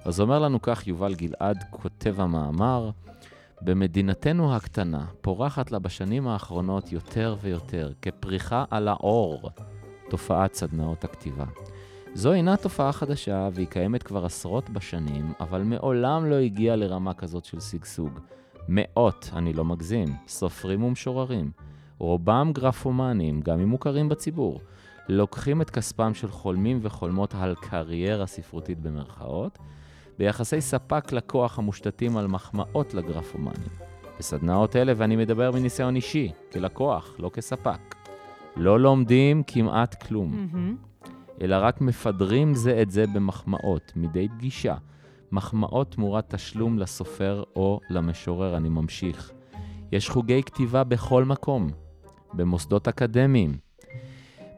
אז 0.04 0.20
אומר 0.20 0.38
לנו 0.38 0.62
כך 0.62 0.86
יובל 0.86 1.14
גלעד, 1.14 1.64
כותב 1.70 2.20
המאמר, 2.20 2.90
במדינתנו 3.62 4.56
הקטנה 4.56 5.04
פורחת 5.20 5.70
לה 5.70 5.78
בשנים 5.78 6.28
האחרונות 6.28 6.92
יותר 6.92 7.36
ויותר, 7.40 7.92
כפריחה 8.02 8.64
על 8.70 8.88
האור, 8.88 9.50
תופעת 10.10 10.54
סדנאות 10.54 11.04
הכתיבה. 11.04 11.44
זו 12.14 12.32
אינה 12.32 12.56
תופעה 12.56 12.92
חדשה 12.92 13.48
והיא 13.52 13.66
קיימת 13.66 14.02
כבר 14.02 14.24
עשרות 14.24 14.70
בשנים, 14.70 15.32
אבל 15.40 15.62
מעולם 15.62 16.26
לא 16.26 16.34
הגיעה 16.34 16.76
לרמה 16.76 17.14
כזאת 17.14 17.44
של 17.44 17.60
שגשוג. 17.60 18.20
מאות, 18.68 19.30
אני 19.32 19.52
לא 19.52 19.64
מגזים, 19.64 20.08
סופרים 20.28 20.84
ומשוררים, 20.84 21.50
רובם 21.98 22.50
גרפומנים, 22.54 23.40
גם 23.40 23.60
אם 23.60 23.68
מוכרים 23.68 24.08
בציבור, 24.08 24.60
לוקחים 25.08 25.62
את 25.62 25.70
כספם 25.70 26.14
של 26.14 26.28
חולמים 26.30 26.78
וחולמות 26.82 27.34
על 27.34 27.54
קריירה 27.60 28.26
ספרותית 28.26 28.80
במרכאות, 28.80 29.58
ביחסי 30.18 30.60
ספק-לקוח 30.60 31.58
המושתתים 31.58 32.16
על 32.16 32.26
מחמאות 32.26 32.94
לגרפומנים. 32.94 33.68
בסדנאות 34.18 34.76
אלה, 34.76 34.92
ואני 34.96 35.16
מדבר 35.16 35.50
מניסיון 35.50 35.96
אישי, 35.96 36.32
כלקוח, 36.52 37.14
לא 37.18 37.30
כספק, 37.34 37.94
לא 38.56 38.80
לומדים 38.80 39.42
כמעט 39.46 40.02
כלום, 40.06 40.32
mm-hmm. 40.32 40.87
אלא 41.42 41.56
רק 41.60 41.80
מפדרים 41.80 42.54
זה 42.54 42.82
את 42.82 42.90
זה 42.90 43.04
במחמאות, 43.14 43.92
מדי 43.96 44.28
פגישה. 44.28 44.74
מחמאות 45.32 45.92
תמורת 45.92 46.34
תשלום 46.34 46.78
לסופר 46.78 47.42
או 47.56 47.80
למשורר, 47.90 48.56
אני 48.56 48.68
ממשיך. 48.68 49.32
יש 49.92 50.10
חוגי 50.10 50.42
כתיבה 50.42 50.84
בכל 50.84 51.24
מקום, 51.24 51.70
במוסדות 52.34 52.88
אקדמיים, 52.88 53.58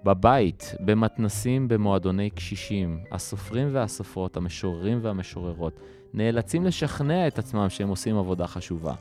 בבית, 0.05 0.75
במתנסים, 0.81 1.69
במועדוני 1.69 2.31
קשישים, 2.31 2.99
הסופרים 3.13 3.69
והסופרות, 3.73 4.37
המשוררים 4.37 4.99
והמשוררות, 5.03 5.81
נאלצים 6.15 6.65
לשכנע 6.65 7.29
את 7.29 7.39
עצמם 7.39 7.67
שהם 7.71 7.89
עושים 7.89 8.17
עבודה 8.17 8.47
חשובה. 8.47 8.95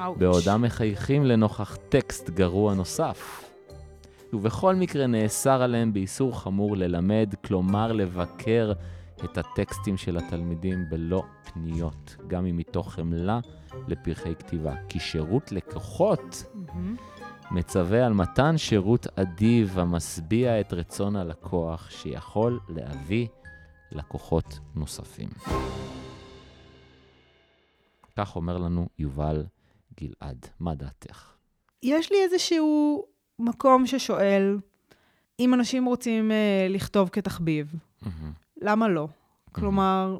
אאוץ'. 0.00 0.18
בעודם 0.18 0.62
מחייכים 0.62 1.24
לנוכח 1.24 1.76
טקסט 1.88 2.30
גרוע 2.30 2.74
נוסף. 2.74 3.47
ובכל 4.32 4.74
מקרה 4.74 5.06
נאסר 5.06 5.62
עליהם 5.62 5.92
באיסור 5.92 6.40
חמור 6.40 6.76
ללמד, 6.76 7.34
כלומר 7.44 7.92
לבקר 7.92 8.72
את 9.24 9.38
הטקסטים 9.38 9.96
של 9.96 10.16
התלמידים 10.16 10.84
בלא 10.90 11.22
פניות, 11.52 12.16
גם 12.26 12.46
אם 12.46 12.56
מתוך 12.56 12.92
חמלה 12.92 13.40
לפרחי 13.88 14.34
כתיבה. 14.34 14.74
כי 14.88 15.00
שירות 15.00 15.52
לקוחות 15.52 16.44
mm-hmm. 16.54 17.50
מצווה 17.50 18.06
על 18.06 18.12
מתן 18.12 18.58
שירות 18.58 19.06
אדיב 19.18 19.78
המשביע 19.78 20.60
את 20.60 20.72
רצון 20.72 21.16
הלקוח, 21.16 21.90
שיכול 21.90 22.60
להביא 22.68 23.26
לקוחות 23.92 24.58
נוספים. 24.74 25.28
כך 28.16 28.36
אומר 28.36 28.58
לנו 28.58 28.88
יובל 28.98 29.44
גלעד. 30.00 30.46
מה 30.60 30.74
דעתך? 30.74 31.34
יש 31.82 32.12
לי 32.12 32.18
איזשהו 32.22 33.04
מקום 33.38 33.86
ששואל, 33.86 34.58
אם 35.40 35.54
אנשים 35.54 35.84
רוצים 35.84 36.30
uh, 36.30 36.72
לכתוב 36.72 37.08
כתחביב, 37.08 37.74
mm-hmm. 37.74 38.08
למה 38.60 38.88
לא? 38.88 39.08
Mm-hmm. 39.08 39.52
כלומר, 39.52 40.18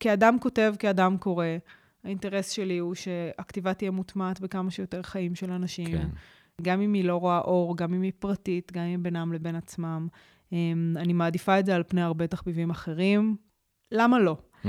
כאדם 0.00 0.36
כותב, 0.40 0.74
כאדם 0.78 1.16
קורא, 1.18 1.46
האינטרס 2.04 2.50
שלי 2.50 2.78
הוא 2.78 2.94
שהכתיבה 2.94 3.74
תהיה 3.74 3.90
מוטמעת 3.90 4.40
בכמה 4.40 4.70
שיותר 4.70 5.02
חיים 5.02 5.34
של 5.34 5.52
אנשים. 5.52 5.98
כן. 5.98 6.08
גם 6.62 6.80
אם 6.80 6.92
היא 6.92 7.04
לא 7.04 7.16
רואה 7.16 7.38
אור, 7.38 7.76
גם 7.76 7.94
אם 7.94 8.02
היא 8.02 8.12
פרטית, 8.18 8.72
גם 8.72 8.84
אם 8.84 9.02
בינם 9.02 9.32
לבין 9.32 9.56
עצמם. 9.56 10.08
אמ, 10.52 10.94
אני 10.96 11.12
מעדיפה 11.12 11.58
את 11.58 11.66
זה 11.66 11.76
על 11.76 11.82
פני 11.82 12.02
הרבה 12.02 12.26
תחביבים 12.26 12.70
אחרים. 12.70 13.36
למה 13.92 14.18
לא? 14.18 14.36
Mm-hmm. 14.64 14.68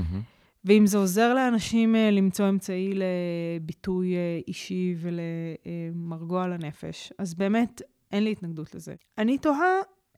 ואם 0.65 0.87
זה 0.87 0.97
עוזר 0.97 1.33
לאנשים 1.33 1.95
אה, 1.95 2.11
למצוא 2.11 2.49
אמצעי 2.49 2.93
לביטוי 2.93 4.15
אה, 4.15 4.39
אישי 4.47 4.95
ולמרגוע 4.97 6.47
לנפש, 6.47 7.13
אז 7.17 7.33
באמת 7.33 7.81
אין 8.11 8.23
לי 8.23 8.31
התנגדות 8.31 8.75
לזה. 8.75 8.95
אני 9.17 9.37
תוהה 9.37 9.75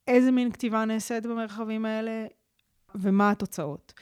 איזה 0.08 0.32
מין 0.32 0.52
כתיבה 0.52 0.86
נעשית 0.86 1.26
במרחבים 1.26 1.86
האלה 1.86 2.26
ומה 2.96 3.32
התוצאות. 3.32 3.94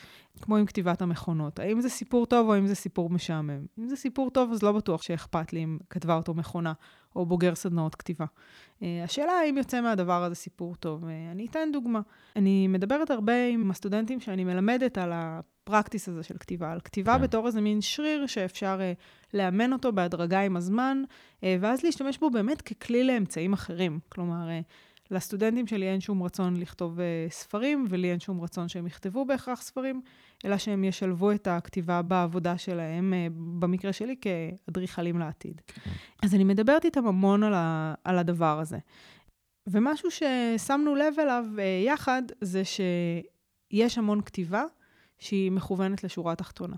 כמו 0.42 0.58
עם 0.58 0.66
כתיבת 0.66 1.02
המכונות. 1.02 1.60
האם 1.60 1.82
זה 1.82 1.90
סיפור 1.90 2.26
טוב 2.26 2.48
או 2.48 2.54
האם 2.54 2.68
זה 2.68 2.76
סיפור 2.76 3.10
משעמם? 3.10 3.66
אם 3.80 3.88
זה 3.88 3.96
סיפור 3.96 4.30
טוב, 4.30 4.52
אז 4.52 4.64
לא 4.64 4.72
בטוח 4.72 5.02
שאכפת 5.02 5.54
לי 5.54 5.64
אם 5.64 5.78
כתבה 5.90 6.16
אותו 6.16 6.34
מכונה 6.34 6.74
או 7.16 7.26
בוגר 7.26 7.56
סדנאות 7.56 7.96
כתיבה. 7.96 8.26
Uh, 8.26 8.84
השאלה 9.04 9.32
האם 9.32 9.58
יוצא 9.58 9.82
מהדבר 9.82 10.24
הזה 10.24 10.36
סיפור 10.36 10.76
טוב. 10.76 11.06
אני 11.32 11.46
אתן 11.46 11.70
דוגמה. 11.74 12.02
אני 12.36 12.68
מדברת 12.68 13.12
הרבה 13.12 13.48
עם 13.48 13.72
הסטודנטים 13.72 14.20
שאני 14.20 14.44
מלמדת 14.44 14.98
על 14.98 15.12
הפרקטיס 15.64 16.10
הזה 16.10 16.24
של 16.24 16.38
כתיבה, 16.38 16.72
על 16.72 16.80
כתיבה 16.80 17.18
כן. 17.18 17.22
בתור 17.24 17.48
איזה 17.48 17.62
מין 17.62 17.82
שריר 17.82 18.28
שאפשר 18.28 18.80
uh, 18.80 19.00
לאמן 19.34 19.74
אותו 19.74 19.92
בהדרגה 19.92 20.42
עם 20.42 20.58
הזמן, 20.58 21.04
uh, 21.08 21.44
ואז 21.60 21.84
להשתמש 21.84 22.18
בו 22.18 22.30
באמת 22.30 22.62
ככלי 22.62 23.04
לאמצעים 23.04 23.54
אחרים. 23.54 24.00
כלומר, 24.10 24.48
uh, 24.48 24.64
לסטודנטים 25.12 25.68
שלי 25.68 25.90
אין 25.90 26.02
שום 26.02 26.24
רצון 26.24 26.58
לכתוב 26.58 27.00
uh, 27.00 27.02
ספרים, 27.32 27.86
ולי 27.90 28.12
אין 28.12 28.20
שום 28.20 28.42
רצון 28.42 28.68
שהם 28.68 28.88
יכתבו 28.88 29.26
בהכרח 29.26 29.62
ספרים, 29.62 30.02
אלא 30.46 30.58
שהם 30.58 30.84
ישלבו 30.84 31.32
את 31.32 31.48
הכתיבה 31.48 32.02
בעבודה 32.02 32.58
שלהם, 32.58 33.14
uh, 33.14 33.34
במקרה 33.60 33.94
שלי, 33.94 34.16
כאדריכלים 34.22 35.20
לעתיד. 35.20 35.62
כן. 35.68 35.92
אז 36.24 36.36
אני 36.36 36.44
מדברת 36.44 36.86
איתם 36.86 37.08
המון 37.08 37.44
על, 37.44 37.54
ה, 37.54 37.94
על 38.04 38.18
הדבר 38.18 38.60
הזה. 38.60 38.78
ומשהו 39.68 40.10
ששמנו 40.12 40.96
לב 40.96 41.14
אליו 41.20 41.46
uh, 41.56 41.62
יחד, 41.86 42.22
זה 42.42 42.62
שיש 42.66 43.98
המון 43.98 44.22
כתיבה 44.22 44.64
שהיא 45.22 45.52
מכוונת 45.52 46.04
לשורה 46.04 46.34
התחתונה. 46.34 46.76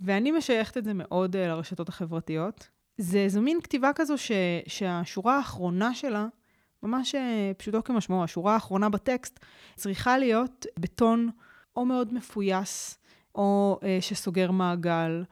ואני 0.00 0.32
משייכת 0.32 0.76
את 0.76 0.84
זה 0.84 0.94
מאוד 0.94 1.36
uh, 1.36 1.38
לרשתות 1.38 1.88
החברתיות. 1.88 2.68
זה 2.98 3.18
איזו 3.18 3.40
מין 3.40 3.60
כתיבה 3.60 3.90
כזו 3.94 4.18
ש, 4.18 4.32
שהשורה 4.66 5.36
האחרונה 5.36 5.94
שלה 5.94 6.26
ממש 6.82 7.14
אה, 7.14 7.52
פשוטו 7.56 7.84
כמשמעו, 7.84 8.24
השורה 8.24 8.54
האחרונה 8.54 8.88
בטקסט 8.88 9.40
צריכה 9.76 10.18
להיות 10.18 10.66
בטון 10.78 11.30
או 11.76 11.86
מאוד 11.86 12.14
מפויס, 12.14 12.98
או 13.34 13.78
אה, 13.82 13.98
שסוגר 14.00 14.50
מעגל, 14.50 15.24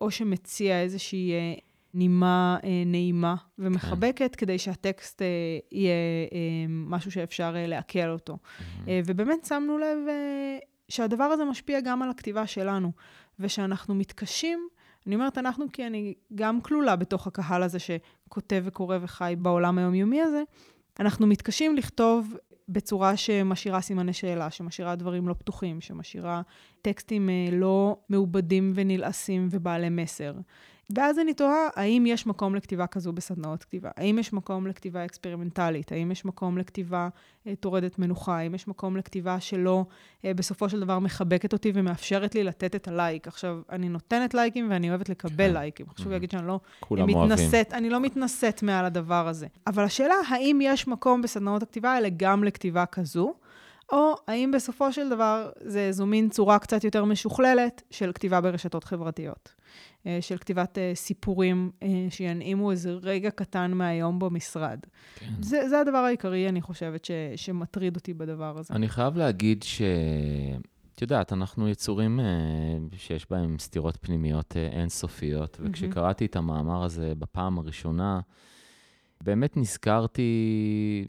או 0.00 0.10
שמציע 0.10 0.80
איזושהי 0.82 1.32
אה, 1.32 1.54
נימה 1.94 2.56
אה, 2.64 2.82
נעימה 2.86 3.34
ומחבקת, 3.58 4.34
כן. 4.34 4.38
כדי 4.38 4.58
שהטקסט 4.58 5.22
אה, 5.22 5.26
יהיה 5.72 5.92
אה, 6.32 6.66
משהו 6.68 7.10
שאפשר 7.10 7.52
אה, 7.56 7.66
לעכל 7.66 8.08
אותו. 8.08 8.32
Mm-hmm. 8.34 8.88
אה, 8.88 9.00
ובאמת 9.06 9.44
שמנו 9.44 9.78
לב 9.78 9.98
אה, 10.08 10.58
שהדבר 10.94 11.24
הזה 11.24 11.44
משפיע 11.44 11.80
גם 11.80 12.02
על 12.02 12.10
הכתיבה 12.10 12.46
שלנו, 12.46 12.92
ושאנחנו 13.38 13.94
מתקשים 13.94 14.68
אני 15.06 15.14
אומרת 15.14 15.38
אנחנו 15.38 15.64
כי 15.72 15.86
אני 15.86 16.14
גם 16.34 16.60
כלולה 16.60 16.96
בתוך 16.96 17.26
הקהל 17.26 17.62
הזה 17.62 17.78
שכותב 17.78 18.62
וקורא 18.64 18.98
וחי 19.00 19.34
בעולם 19.38 19.78
היומיומי 19.78 20.22
הזה, 20.22 20.42
אנחנו 21.00 21.26
מתקשים 21.26 21.76
לכתוב 21.76 22.36
בצורה 22.68 23.16
שמשאירה 23.16 23.80
סימני 23.80 24.12
שאלה, 24.12 24.50
שמשאירה 24.50 24.94
דברים 24.94 25.28
לא 25.28 25.34
פתוחים, 25.34 25.80
שמשאירה 25.80 26.42
טקסטים 26.82 27.30
אה, 27.30 27.48
לא 27.52 27.96
מעובדים 28.08 28.72
ונלעסים 28.74 29.48
ובעלי 29.50 29.88
מסר. 29.88 30.34
ואז 30.90 31.18
אני 31.18 31.34
תוהה, 31.34 31.68
האם 31.74 32.06
יש 32.06 32.26
מקום 32.26 32.54
לכתיבה 32.54 32.86
כזו 32.86 33.12
בסדנאות 33.12 33.64
כתיבה? 33.64 33.90
האם 33.96 34.18
יש 34.18 34.32
מקום 34.32 34.66
לכתיבה 34.66 35.04
אקספרימנטלית? 35.04 35.92
האם 35.92 36.10
יש 36.10 36.24
מקום 36.24 36.58
לכתיבה 36.58 37.08
אה, 37.46 37.54
טורדת 37.60 37.98
מנוחה? 37.98 38.38
האם 38.38 38.54
יש 38.54 38.68
מקום 38.68 38.96
לכתיבה 38.96 39.40
שלא 39.40 39.84
אה, 40.24 40.34
בסופו 40.34 40.68
של 40.68 40.80
דבר 40.80 40.98
מחבקת 40.98 41.52
אותי 41.52 41.72
ומאפשרת 41.74 42.34
לי 42.34 42.44
לתת 42.44 42.74
את 42.74 42.88
הלייק? 42.88 43.28
עכשיו, 43.28 43.60
אני 43.70 43.88
נותנת 43.88 44.34
לייקים 44.34 44.70
ואני 44.70 44.90
אוהבת 44.90 45.08
לקבל 45.08 45.48
כן. 45.48 45.52
לייקים. 45.52 45.86
חשוב 45.88 46.12
להגיד 46.12 46.30
שאני 46.30 46.46
לא 46.46 46.60
מתנשאת, 46.90 47.72
אני 47.72 47.90
לא 47.90 48.00
מתנשאת 48.00 48.62
מעל 48.62 48.84
הדבר 48.84 49.28
הזה. 49.28 49.46
אבל 49.66 49.84
השאלה, 49.84 50.14
האם 50.28 50.58
יש 50.62 50.88
מקום 50.88 51.22
בסדנאות 51.22 51.62
הכתיבה 51.62 51.92
האלה 51.92 52.08
גם 52.16 52.44
לכתיבה 52.44 52.86
כזו? 52.86 53.34
או 53.92 54.14
האם 54.28 54.50
בסופו 54.54 54.92
של 54.92 55.08
דבר 55.08 55.50
זה 55.60 55.80
איזו 55.80 56.06
מין 56.06 56.28
צורה 56.28 56.58
קצת 56.58 56.84
יותר 56.84 57.04
משוכללת 57.04 57.82
של 57.90 58.12
כתיבה 58.12 58.40
ברשתות 58.40 58.84
חברתיות. 58.84 59.54
אה, 60.06 60.18
של 60.20 60.38
כתיבת 60.38 60.78
אה, 60.78 60.92
סיפורים 60.94 61.70
אה, 61.82 62.06
שינעימו 62.10 62.70
איזה 62.70 62.92
רגע 63.02 63.30
קטן 63.30 63.72
מהיום 63.72 64.18
במשרד. 64.18 64.78
כן. 65.14 65.32
זה, 65.40 65.68
זה 65.68 65.80
הדבר 65.80 65.98
העיקרי, 65.98 66.48
אני 66.48 66.62
חושבת, 66.62 67.04
ש, 67.04 67.10
שמטריד 67.36 67.96
אותי 67.96 68.14
בדבר 68.14 68.58
הזה. 68.58 68.74
אני 68.74 68.88
חייב 68.88 69.16
להגיד 69.16 69.62
ש... 69.62 69.82
את 70.94 71.02
יודעת, 71.02 71.32
אנחנו 71.32 71.68
יצורים 71.68 72.20
שיש 72.96 73.26
בהם 73.30 73.58
סתירות 73.58 73.96
פנימיות 74.00 74.56
אינסופיות, 74.56 75.58
וכשקראתי 75.60 76.26
את 76.26 76.36
המאמר 76.36 76.84
הזה 76.84 77.12
בפעם 77.18 77.58
הראשונה, 77.58 78.20
באמת 79.20 79.56
נזכרתי 79.56 81.06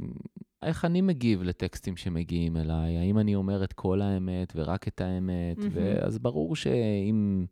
איך 0.65 0.85
אני 0.85 1.01
מגיב 1.01 1.43
לטקסטים 1.43 1.97
שמגיעים 1.97 2.57
אליי, 2.57 2.97
האם 2.97 3.19
אני 3.19 3.35
אומר 3.35 3.63
את 3.63 3.73
כל 3.73 4.01
האמת 4.01 4.53
ורק 4.55 4.87
את 4.87 5.01
האמת, 5.01 5.57
mm-hmm. 5.57 5.69
ואז 5.71 6.19
ברור 6.19 6.55
שאם 6.55 7.45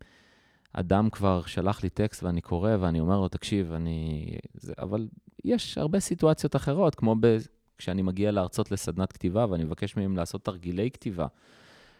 אדם 0.74 1.10
כבר 1.10 1.42
שלח 1.46 1.84
לי 1.84 1.90
טקסט 1.90 2.24
ואני 2.24 2.42
קורא 2.42 2.72
ואני 2.80 3.00
אומר 3.00 3.20
לו, 3.20 3.28
תקשיב, 3.28 3.72
אני... 3.72 4.26
זה... 4.54 4.74
אבל 4.78 5.08
יש 5.46 5.78
הרבה 5.78 6.00
סיטואציות 6.00 6.56
אחרות, 6.56 6.96
כמו 6.96 7.16
ב... 7.20 7.38
כשאני 7.78 8.02
מגיע 8.02 8.32
להרצות 8.32 8.72
לסדנת 8.72 9.12
כתיבה 9.12 9.46
ואני 9.50 9.64
מבקש 9.64 9.98
מהם 9.98 10.18
לעשות 10.18 10.46
תרגילי 10.46 10.92
כתיבה, 10.92 11.28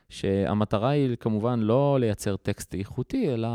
שהמטרה 0.10 0.90
היא 0.90 1.16
כמובן 1.16 1.60
לא 1.60 1.98
לייצר 2.00 2.36
טקסט 2.36 2.76
איכותי, 2.76 3.34
אלא 3.34 3.50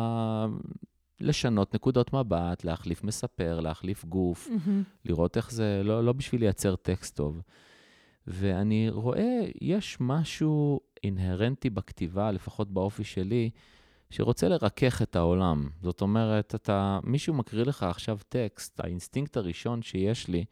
לשנות 1.20 1.74
נקודות 1.74 2.12
מבט, 2.12 2.64
להחליף 2.64 3.04
מספר, 3.04 3.60
להחליף 3.60 4.04
גוף, 4.04 4.48
mm-hmm. 4.48 4.70
לראות 5.04 5.36
איך 5.36 5.50
זה, 5.52 5.80
לא, 5.84 6.04
לא 6.04 6.12
בשביל 6.12 6.40
לייצר 6.40 6.76
טקסט 6.76 7.16
טוב. 7.16 7.40
ואני 8.26 8.90
רואה, 8.90 9.40
יש 9.60 9.96
משהו 10.00 10.80
אינהרנטי 11.04 11.70
בכתיבה, 11.70 12.30
לפחות 12.30 12.70
באופי 12.70 13.04
שלי, 13.04 13.50
שרוצה 14.10 14.48
לרכך 14.48 15.02
את 15.02 15.16
העולם. 15.16 15.68
זאת 15.82 16.00
אומרת, 16.00 16.54
אתה, 16.54 16.98
מישהו 17.04 17.34
מקריא 17.34 17.64
לך 17.64 17.82
עכשיו 17.82 18.18
טקסט, 18.28 18.80
האינסטינקט 18.80 19.36
הראשון 19.36 19.82
שיש 19.82 20.28
לי, 20.28 20.44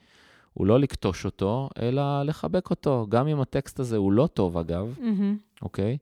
הוא 0.52 0.66
לא 0.66 0.80
לכתוש 0.80 1.24
אותו, 1.24 1.68
אלא 1.78 2.22
לחבק 2.22 2.70
אותו. 2.70 3.06
גם 3.08 3.28
אם 3.28 3.40
הטקסט 3.40 3.80
הזה 3.80 3.96
הוא 3.96 4.12
לא 4.12 4.26
טוב, 4.26 4.58
אגב, 4.58 4.98
mm-hmm. 4.98 5.62
אוקיי? 5.62 5.98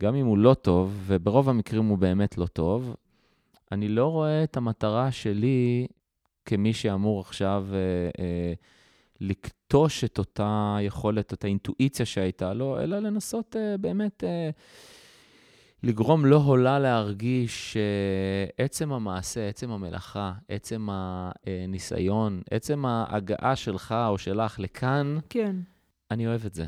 גם 0.00 0.14
אם 0.14 0.26
הוא 0.26 0.38
לא 0.38 0.54
טוב, 0.54 1.02
וברוב 1.06 1.48
המקרים 1.48 1.84
הוא 1.84 1.98
באמת 1.98 2.38
לא 2.38 2.46
טוב, 2.46 2.94
אני 3.72 3.88
לא 3.88 4.06
רואה 4.06 4.44
את 4.44 4.56
המטרה 4.56 5.12
שלי 5.12 5.86
כמי 6.44 6.72
שאמור 6.72 7.20
עכשיו 7.20 7.66
אה, 7.72 7.78
אה, 8.24 8.52
לכתוש 9.20 10.04
את 10.04 10.18
אותה 10.18 10.76
יכולת, 10.80 11.32
את 11.32 11.44
האינטואיציה 11.44 12.06
שהייתה 12.06 12.54
לו, 12.54 12.80
אלא 12.80 12.98
לנסות 12.98 13.56
אה, 13.56 13.76
באמת 13.78 14.24
אה, 14.24 14.50
לגרום 15.82 16.26
לא 16.26 16.36
הולה 16.36 16.78
להרגיש 16.78 17.76
שעצם 18.58 18.92
המעשה, 18.92 19.48
עצם 19.48 19.70
המלאכה, 19.70 20.32
עצם 20.48 20.88
הניסיון, 20.90 22.42
עצם 22.50 22.84
ההגעה 22.84 23.56
שלך 23.56 23.94
או 24.08 24.18
שלך 24.18 24.58
לכאן, 24.58 25.18
כן. 25.30 25.56
אני 26.10 26.26
אוהב 26.26 26.46
את 26.46 26.54
זה. 26.54 26.66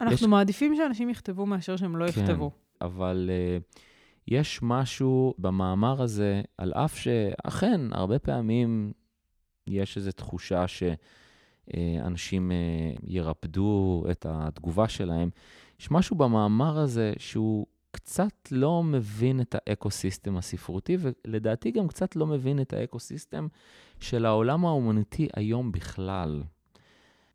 אנחנו 0.00 0.14
יש... 0.14 0.22
מעדיפים 0.22 0.76
שאנשים 0.76 1.10
יכתבו 1.10 1.46
מאשר 1.46 1.76
שהם 1.76 1.96
לא 1.96 2.10
כן, 2.10 2.20
יכתבו. 2.20 2.50
אבל... 2.80 3.30
Uh, 3.30 3.78
יש 4.30 4.60
משהו 4.62 5.34
במאמר 5.38 6.02
הזה, 6.02 6.42
על 6.58 6.72
אף 6.72 6.96
שאכן, 6.96 7.80
הרבה 7.92 8.18
פעמים 8.18 8.92
יש 9.66 9.96
איזו 9.96 10.12
תחושה 10.12 10.64
שאנשים 10.68 12.52
אה, 12.52 12.56
ירפדו 13.06 14.04
את 14.10 14.26
התגובה 14.28 14.88
שלהם, 14.88 15.30
יש 15.80 15.90
משהו 15.90 16.16
במאמר 16.16 16.78
הזה 16.78 17.12
שהוא 17.18 17.66
קצת 17.90 18.48
לא 18.50 18.82
מבין 18.82 19.40
את 19.40 19.54
ה 19.54 19.62
ecosystem 19.62 20.36
הספרותי, 20.36 20.96
ולדעתי 21.00 21.70
גם 21.70 21.88
קצת 21.88 22.16
לא 22.16 22.26
מבין 22.26 22.60
את 22.60 22.72
ה 22.72 22.80
ecosystem 22.80 23.48
של 24.00 24.26
העולם 24.26 24.66
האומנותי 24.66 25.28
היום 25.36 25.72
בכלל. 25.72 26.42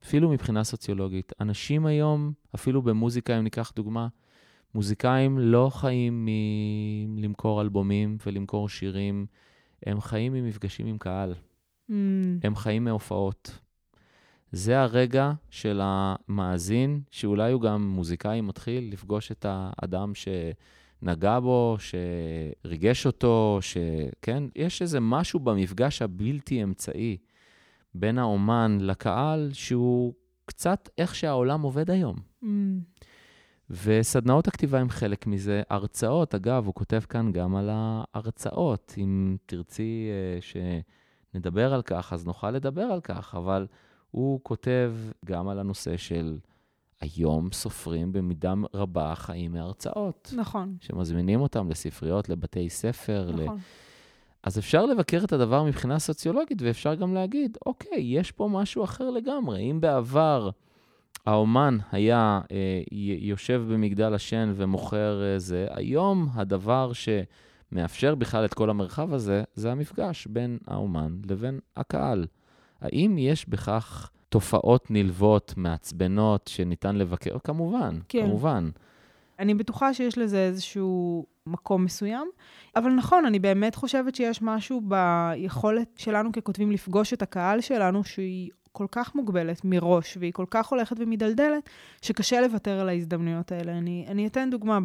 אפילו 0.04 0.30
מבחינה 0.30 0.64
סוציולוגית. 0.64 1.34
אנשים 1.42 1.86
היום, 1.86 2.34
אפילו 2.56 2.82
במוזיקה, 2.82 3.38
אם 3.38 3.44
ניקח 3.44 3.72
דוגמה, 3.76 4.08
מוזיקאים 4.76 5.40
לא 5.40 5.70
חיים 5.74 6.28
מלמכור 7.08 7.62
אלבומים 7.62 8.18
ולמכור 8.26 8.70
שירים, 8.70 9.26
הם 9.86 10.02
חיים 10.02 10.34
ממפגשים 10.34 10.88
עם 10.88 10.98
קהל. 10.98 11.34
Mm. 11.90 11.94
הם 12.44 12.56
חיים 12.56 12.84
מהופעות. 12.84 13.60
זה 14.52 14.82
הרגע 14.82 15.32
של 15.50 15.82
המאזין, 15.84 17.02
שאולי 17.12 17.52
הוא 17.52 17.62
גם 17.62 17.88
מוזיקאי 17.88 18.42
מתחיל, 18.42 18.90
לפגוש 18.92 19.32
את 19.32 19.46
האדם 19.50 20.12
שנגע 20.16 21.40
בו, 21.40 21.78
שריגש 21.80 23.06
אותו, 23.06 23.60
שכן, 23.62 24.44
יש 24.56 24.82
איזה 24.82 25.00
משהו 25.00 25.40
במפגש 25.40 26.02
הבלתי 26.02 26.64
אמצעי 26.64 27.18
בין 27.96 28.18
האומן 28.18 28.78
לקהל, 28.82 29.50
שהוא 29.54 30.14
קצת 30.46 30.90
איך 30.98 31.16
שהעולם 31.16 31.62
עובד 31.62 31.90
היום. 31.90 32.16
Mm. 32.44 32.48
וסדנאות 33.70 34.48
הכתיבה 34.48 34.80
הם 34.80 34.90
חלק 34.90 35.28
מזה. 35.28 35.62
הרצאות, 35.70 36.36
אגב, 36.36 36.66
הוא 36.66 36.74
כותב 36.74 37.00
כאן 37.10 37.32
גם 37.32 37.56
על 37.56 37.70
ההרצאות. 37.72 38.94
אם 38.98 39.38
תרצי 39.46 40.10
uh, 40.42 40.58
שנדבר 41.34 41.74
על 41.74 41.82
כך, 41.82 42.14
אז 42.14 42.26
נוכל 42.26 42.52
לדבר 42.52 42.82
על 42.82 43.02
כך, 43.02 43.36
אבל 43.36 43.68
הוא 44.12 44.40
כותב 44.44 44.94
גם 45.26 45.48
על 45.48 45.60
הנושא 45.60 45.98
של 45.98 46.38
היום 47.02 47.52
סופרים 47.52 48.14
במידה 48.14 48.54
רבה 48.74 49.14
חיים 49.16 49.52
מהרצאות. 49.52 50.34
נכון. 50.36 50.76
שמזמינים 50.80 51.42
אותם 51.42 51.70
לספריות, 51.70 52.30
לבתי 52.30 52.70
ספר. 52.70 53.32
נכון. 53.32 53.56
ל... 53.56 53.60
אז 54.44 54.60
אפשר 54.60 54.86
לבקר 54.86 55.22
את 55.24 55.34
הדבר 55.34 55.64
מבחינה 55.64 56.00
סוציולוגית, 56.00 56.62
ואפשר 56.62 56.96
גם 56.96 57.14
להגיד, 57.14 57.58
אוקיי, 57.66 58.02
יש 58.02 58.32
פה 58.32 58.48
משהו 58.52 58.84
אחר 58.84 59.10
לגמרי. 59.10 59.72
אם 59.72 59.82
בעבר... 59.82 60.50
האומן 61.26 61.78
היה 61.92 62.42
אה, 62.52 62.82
יושב 63.22 63.64
במגדל 63.70 64.14
השן 64.14 64.54
ומוכר 64.56 65.22
אה, 65.24 65.40
זה, 65.40 65.68
היום 65.70 66.30
הדבר 66.34 66.92
שמאפשר 66.94 68.16
בכלל 68.16 68.46
את 68.46 68.54
כל 68.54 68.70
המרחב 68.70 69.14
הזה, 69.14 69.44
זה 69.56 69.72
המפגש 69.72 70.28
בין 70.28 70.58
האומן 70.68 71.18
לבין 71.30 71.60
הקהל. 71.78 72.26
האם 72.82 73.16
יש 73.18 73.50
בכך 73.50 74.10
תופעות 74.30 74.92
נלוות, 74.92 75.54
מעצבנות, 75.58 76.48
שניתן 76.48 76.96
לבקר? 76.96 77.38
כמובן, 77.44 78.00
כן. 78.10 78.26
כמובן. 78.26 78.70
אני 79.40 79.54
בטוחה 79.54 79.94
שיש 79.94 80.18
לזה 80.18 80.38
איזשהו 80.46 81.26
מקום 81.48 81.84
מסוים, 81.84 82.30
אבל 82.76 82.92
נכון, 82.92 83.26
אני 83.26 83.40
באמת 83.40 83.76
חושבת 83.76 84.16
שיש 84.16 84.42
משהו 84.42 84.82
ביכולת 84.82 85.88
שלנו 85.96 86.32
ככותבים 86.32 86.72
לפגוש 86.72 87.14
את 87.14 87.22
הקהל 87.22 87.62
שלנו, 87.62 88.04
שהיא 88.04 88.50
כל 88.74 88.86
כך 88.92 89.16
מוגבלת 89.16 89.66
מראש, 89.66 90.18
והיא 90.18 90.34
כל 90.34 90.46
כך 90.50 90.68
הולכת 90.68 90.96
ומדלדלת, 91.00 91.70
שקשה 92.02 92.42
לוותר 92.42 92.80
על 92.80 92.90
ההזדמנויות 92.90 93.52
האלה. 93.52 93.78
אני, 93.78 94.06
אני 94.08 94.28
אתן 94.28 94.50
דוגמה, 94.52 94.80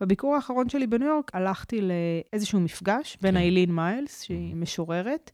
בביקור 0.00 0.34
האחרון 0.34 0.68
שלי 0.68 0.86
בניו 0.86 1.08
יורק, 1.08 1.30
הלכתי 1.34 1.80
לאיזשהו 1.80 2.60
מפגש 2.60 3.18
בין 3.22 3.34
כן. 3.34 3.36
איילין 3.36 3.74
מיילס, 3.74 4.22
שהיא 4.22 4.56
משוררת, 4.56 5.30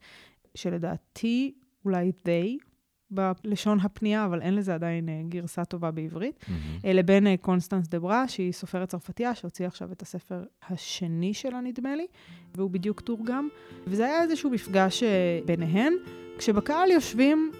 שלדעתי 0.54 1.54
אולי 1.84 2.12
they, 2.24 2.68
בלשון 3.10 3.80
הפנייה, 3.80 4.24
אבל 4.24 4.42
אין 4.42 4.54
לזה 4.54 4.74
עדיין 4.74 5.08
uh, 5.08 5.28
גרסה 5.28 5.64
טובה 5.64 5.90
בעברית, 5.90 6.34
mm-hmm. 6.40 6.84
uh, 6.84 6.86
לבין 6.86 7.26
uh, 7.26 7.30
קונסטנס 7.40 7.88
דברה, 7.88 8.28
שהיא 8.28 8.52
סופרת 8.52 8.88
צרפתייה, 8.88 9.34
שהוציאה 9.34 9.68
עכשיו 9.68 9.92
את 9.92 10.02
הספר 10.02 10.44
השני 10.68 11.34
שלה, 11.34 11.60
נדמה 11.60 11.96
לי, 11.96 12.06
והוא 12.54 12.70
בדיוק 12.70 13.00
תורגם. 13.00 13.48
וזה 13.86 14.04
היה 14.04 14.22
איזשהו 14.22 14.50
מפגש 14.50 15.02
ביניהן, 15.46 15.92
כשבקהל 16.38 16.90
יושבים 16.90 17.52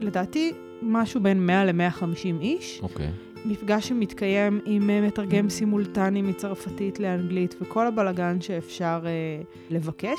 לדעתי, 0.00 0.52
משהו 0.82 1.20
בין 1.20 1.46
100 1.46 1.64
ל-150 1.64 2.40
איש. 2.40 2.80
אוקיי. 2.82 3.06
Okay. 3.06 3.26
מפגש 3.48 3.88
שמתקיים 3.88 4.60
עם 4.64 4.90
אה, 4.90 5.00
מתרגם 5.00 5.48
סימולטני 5.48 6.22
מצרפתית 6.22 7.00
לאנגלית 7.00 7.54
וכל 7.60 7.86
הבלגן 7.86 8.40
שאפשר 8.40 9.00
uh, 9.04 9.72
לבקש. 9.74 10.18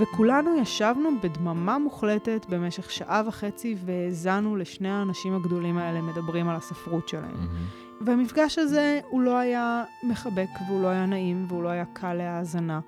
וכולנו 0.00 0.60
ישבנו 0.60 1.08
בדממה 1.22 1.78
מוחלטת 1.78 2.46
במשך 2.48 2.90
שעה 2.90 3.22
וחצי 3.26 3.76
והאזנו 3.84 4.56
לשני 4.56 4.88
האנשים 4.88 5.34
הגדולים 5.34 5.78
האלה 5.78 6.00
מדברים 6.00 6.48
על 6.48 6.56
הספרות 6.56 7.08
שלהם. 7.08 7.34
Mm-hmm. 7.34 8.04
והמפגש 8.06 8.58
הזה 8.58 9.00
הוא 9.08 9.22
לא 9.22 9.38
היה 9.38 9.84
מחבק 10.02 10.48
והוא 10.68 10.82
לא 10.82 10.88
היה 10.88 11.06
נעים 11.06 11.46
והוא 11.48 11.62
לא 11.62 11.68
היה 11.68 11.84
קל 11.92 12.14
להאזנה. 12.14 12.80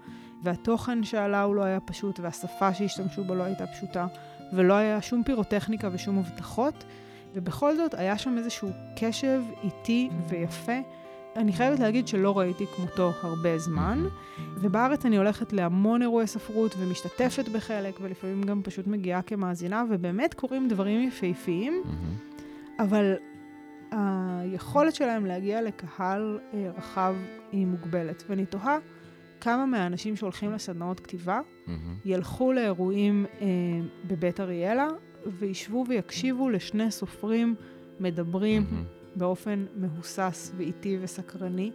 והתוכן 0.42 1.04
שעלה 1.04 1.42
הוא 1.42 1.54
לא 1.54 1.64
היה 1.64 1.80
פשוט 1.80 2.20
והשפה 2.20 2.74
שהשתמשו 2.74 3.24
בה 3.24 3.34
לא 3.34 3.42
הייתה 3.42 3.64
פשוטה. 3.66 4.06
ולא 4.52 4.74
היה 4.74 5.02
שום 5.02 5.22
פירוטכניקה 5.24 5.88
ושום 5.92 6.18
הבטחות, 6.18 6.84
ובכל 7.34 7.76
זאת 7.76 7.94
היה 7.94 8.18
שם 8.18 8.38
איזשהו 8.38 8.68
קשב 8.96 9.42
איטי 9.62 10.10
ויפה. 10.28 10.78
אני 11.36 11.52
חייבת 11.52 11.80
להגיד 11.80 12.08
שלא 12.08 12.38
ראיתי 12.38 12.66
כמותו 12.66 13.12
הרבה 13.22 13.58
זמן, 13.58 14.04
ובארץ 14.60 15.06
אני 15.06 15.16
הולכת 15.16 15.52
להמון 15.52 16.02
אירועי 16.02 16.26
ספרות 16.26 16.74
ומשתתפת 16.78 17.48
בחלק, 17.48 17.98
ולפעמים 18.00 18.42
גם 18.42 18.62
פשוט 18.62 18.86
מגיעה 18.86 19.22
כמאזינה, 19.22 19.84
ובאמת 19.90 20.34
קורים 20.34 20.68
דברים 20.68 21.08
יפהפיים, 21.08 21.82
אבל 22.78 23.14
היכולת 23.90 24.94
שלהם 24.94 25.26
להגיע 25.26 25.62
לקהל 25.62 26.38
אה, 26.54 26.70
רחב 26.78 27.14
היא 27.52 27.66
מוגבלת, 27.66 28.22
ואני 28.28 28.46
תוהה 28.46 28.78
כמה 29.40 29.66
מהאנשים 29.66 30.16
שהולכים 30.16 30.52
לסדנאות 30.52 31.00
כתיבה 31.00 31.40
mm-hmm. 31.40 31.70
ילכו 32.04 32.52
לאירועים 32.52 33.26
אה, 33.40 33.46
בבית 34.04 34.40
אריאלה 34.40 34.88
וישבו 35.26 35.84
ויקשיבו 35.88 36.50
לשני 36.50 36.90
סופרים 36.90 37.54
מדברים 38.00 38.62
mm-hmm. 38.62 39.18
באופן 39.18 39.66
מהוסס 39.76 40.52
ואיטי 40.56 40.98
וסקרני 41.00 41.70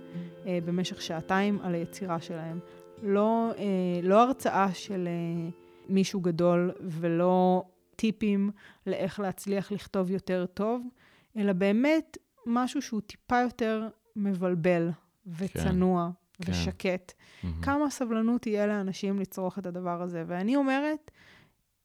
אה, 0.45 0.59
במשך 0.65 1.01
שעתיים 1.01 1.59
על 1.63 1.75
היצירה 1.75 2.21
שלהם. 2.21 2.59
לא, 3.03 3.51
אה, 3.57 3.63
לא 4.03 4.23
הרצאה 4.23 4.73
של 4.73 5.07
אה, 5.07 5.49
מישהו 5.89 6.21
גדול 6.21 6.71
ולא 6.81 7.63
טיפים 7.95 8.51
לאיך 8.87 9.19
להצליח 9.19 9.71
לכתוב 9.71 10.11
יותר 10.11 10.45
טוב, 10.45 10.81
אלא 11.37 11.53
באמת 11.53 12.17
משהו 12.45 12.81
שהוא 12.81 13.01
טיפה 13.01 13.41
יותר 13.41 13.87
מבלבל 14.15 14.89
וצנוע 15.27 16.09
כן. 16.13 16.24
ושקט. 16.39 17.13
כן. 17.41 17.47
Mm-hmm. 17.47 17.63
כמה 17.63 17.89
סבלנות 17.89 18.47
יהיה 18.47 18.67
לאנשים 18.67 19.19
לצרוך 19.19 19.59
את 19.59 19.65
הדבר 19.65 20.01
הזה. 20.01 20.23
ואני 20.27 20.55
אומרת, 20.55 21.11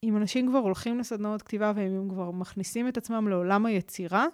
אם 0.03 0.17
אנשים 0.17 0.49
כבר 0.49 0.59
הולכים 0.59 0.99
לסדנאות 0.99 1.43
כתיבה 1.43 1.73
ואם 1.77 1.97
הם 1.97 2.09
כבר 2.11 2.31
מכניסים 2.31 2.89
את 2.89 2.97
עצמם 2.97 3.29
לעולם 3.29 3.67
היצירה, 3.67 4.27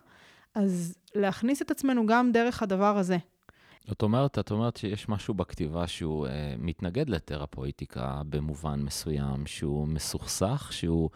אז 0.55 0.96
להכניס 1.14 1.62
את 1.62 1.70
עצמנו 1.70 2.07
גם 2.07 2.33
דרך 2.33 2.62
הדבר 2.62 2.98
הזה. 2.98 3.16
זאת 3.87 4.02
אומרת, 4.02 4.38
את 4.38 4.50
אומרת 4.50 4.76
שיש 4.76 5.09
משהו 5.09 5.35
בכתיבה 5.35 5.87
שהוא 5.87 6.26
אה, 6.26 6.55
מתנגד 6.59 7.09
לתרפויטיקה 7.09 8.22
במובן 8.29 8.81
מסוים, 8.83 9.46
שהוא 9.46 9.88
מסוכסך, 9.88 10.68
שהוא 10.70 11.11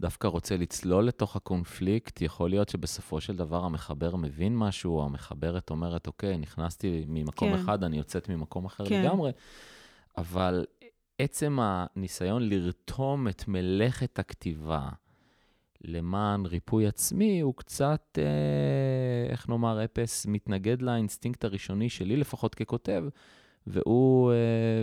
דווקא 0.00 0.26
רוצה 0.26 0.56
לצלול 0.56 1.04
לתוך 1.04 1.36
הקונפליקט. 1.36 2.22
יכול 2.22 2.50
להיות 2.50 2.68
שבסופו 2.68 3.20
של 3.20 3.36
דבר 3.36 3.64
המחבר 3.64 4.16
מבין 4.16 4.56
משהו, 4.56 4.98
או 4.98 5.04
המחברת 5.04 5.70
אומרת, 5.70 6.06
אוקיי, 6.06 6.38
נכנסתי 6.38 7.04
ממקום 7.08 7.48
כן. 7.48 7.54
אחד, 7.54 7.84
אני 7.84 7.98
יוצאת 7.98 8.28
ממקום 8.28 8.64
אחר 8.64 8.86
כן. 8.86 9.02
לגמרי. 9.02 9.32
אבל 10.16 10.64
עצם 11.18 11.58
הניסיון 11.62 12.48
לרתום 12.48 13.28
את 13.28 13.48
מלאכת 13.48 14.18
הכתיבה 14.18 14.88
למען 15.84 16.46
ריפוי 16.46 16.86
עצמי, 16.86 17.40
הוא 17.40 17.54
קצת, 17.56 18.18
אה, 18.18 19.32
איך 19.32 19.48
נאמר, 19.48 19.84
אפס 19.84 20.26
מתנגד 20.26 20.82
לאינסטינקט 20.82 21.44
הראשוני 21.44 21.88
שלי, 21.88 22.16
לפחות 22.16 22.54
ככותב, 22.54 23.04
והוא 23.66 24.32
אה, 24.32 24.36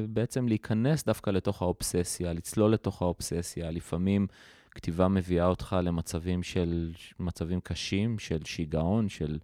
בעצם 0.10 0.47
להיכנס 0.47 1.04
דווקא 1.04 1.30
לתוך 1.30 1.62
האובססיה, 1.62 2.34
לצלול 2.34 2.74
לתוך 2.74 3.02
האובססיה. 3.02 3.71
לפעמים 3.71 4.28
כתיבה 4.72 5.08
מביאה 5.08 5.46
אותך 5.46 5.76
למצבים 5.84 6.44
של, 6.44 6.92
מצבים 7.20 7.60
קשים, 7.60 8.20
של 8.20 8.40
שיגעון, 8.46 9.10
של... 9.10 9.40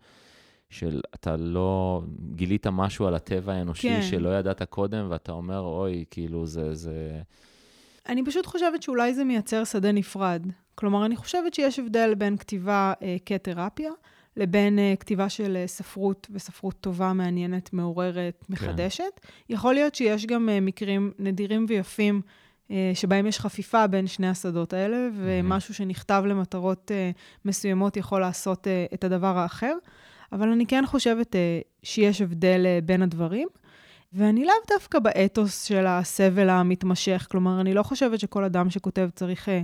של 0.70 1.02
אתה 1.16 1.38
לא, 1.38 2.02
גילית 2.36 2.68
משהו 2.68 3.08
על 3.08 3.16
הטבע 3.16 3.54
האנושי 3.54 3.90
כן. 3.90 4.02
שלא 4.02 4.30
ידעת 4.40 4.64
קודם, 4.64 5.08
ואתה 5.10 5.32
אומר, 5.32 5.60
אוי, 5.60 6.06
כאילו, 6.12 6.46
זה, 6.46 6.74
זה... 6.74 7.22
אני 8.10 8.26
פשוט 8.26 8.46
חושבת 8.46 8.84
שאולי 8.84 9.14
זה 9.14 9.24
מייצר 9.24 9.64
שדה 9.64 9.92
נפרד. 9.92 10.48
כלומר, 10.76 11.06
אני 11.06 11.16
חושבת 11.16 11.54
שיש 11.54 11.80
הבדל 11.80 12.14
בין 12.16 12.38
כתיבה 12.38 12.94
אה, 13.02 13.16
כתרפיה, 13.26 13.92
לבין 14.38 14.80
אה, 14.80 14.94
כתיבה 15.00 15.30
של 15.30 15.56
אה, 15.56 15.68
ספרות, 15.68 16.28
וספרות 16.32 16.76
טובה, 16.82 17.14
מעניינת, 17.14 17.74
מעוררת, 17.74 18.44
כן. 18.48 18.54
מחדשת. 18.54 19.04
כן. 19.22 19.54
יכול 19.54 19.74
להיות 19.74 19.96
שיש 19.96 20.26
גם 20.26 20.50
אה, 20.50 20.60
מקרים 20.60 21.12
נדירים 21.20 21.66
ויפים 21.70 22.22
שבהם 22.94 23.28
יש 23.28 23.40
חפיפה 23.40 23.88
בין 23.88 24.08
שני 24.08 24.30
השדות 24.30 24.74
האלה, 24.74 25.08
ומשהו 25.14 25.74
שנכתב 25.74 26.24
למטרות 26.26 26.92
אה, 26.92 27.12
מסוימות 27.46 27.98
יכול 27.98 28.22
לעשות 28.22 28.68
אה, 28.68 28.86
את 28.94 29.04
הדבר 29.04 29.38
האחר. 29.38 29.74
אבל 30.32 30.50
אני 30.50 30.66
כן 30.66 30.84
חושבת 30.88 31.36
אה, 31.36 31.60
שיש 31.84 32.22
הבדל 32.22 32.64
אה, 32.66 32.80
בין 32.84 33.02
הדברים. 33.02 33.48
ואני 34.14 34.46
לאו 34.46 34.54
דווקא 34.70 35.00
באתוס 35.00 35.64
של 35.64 35.86
הסבל 35.88 36.50
המתמשך. 36.50 37.28
כלומר, 37.32 37.62
אני 37.62 37.74
לא 37.74 37.84
חושבת 37.84 38.20
שכל 38.20 38.44
אדם 38.44 38.70
שכותב 38.70 39.10
צריך 39.16 39.50
אה, 39.50 39.62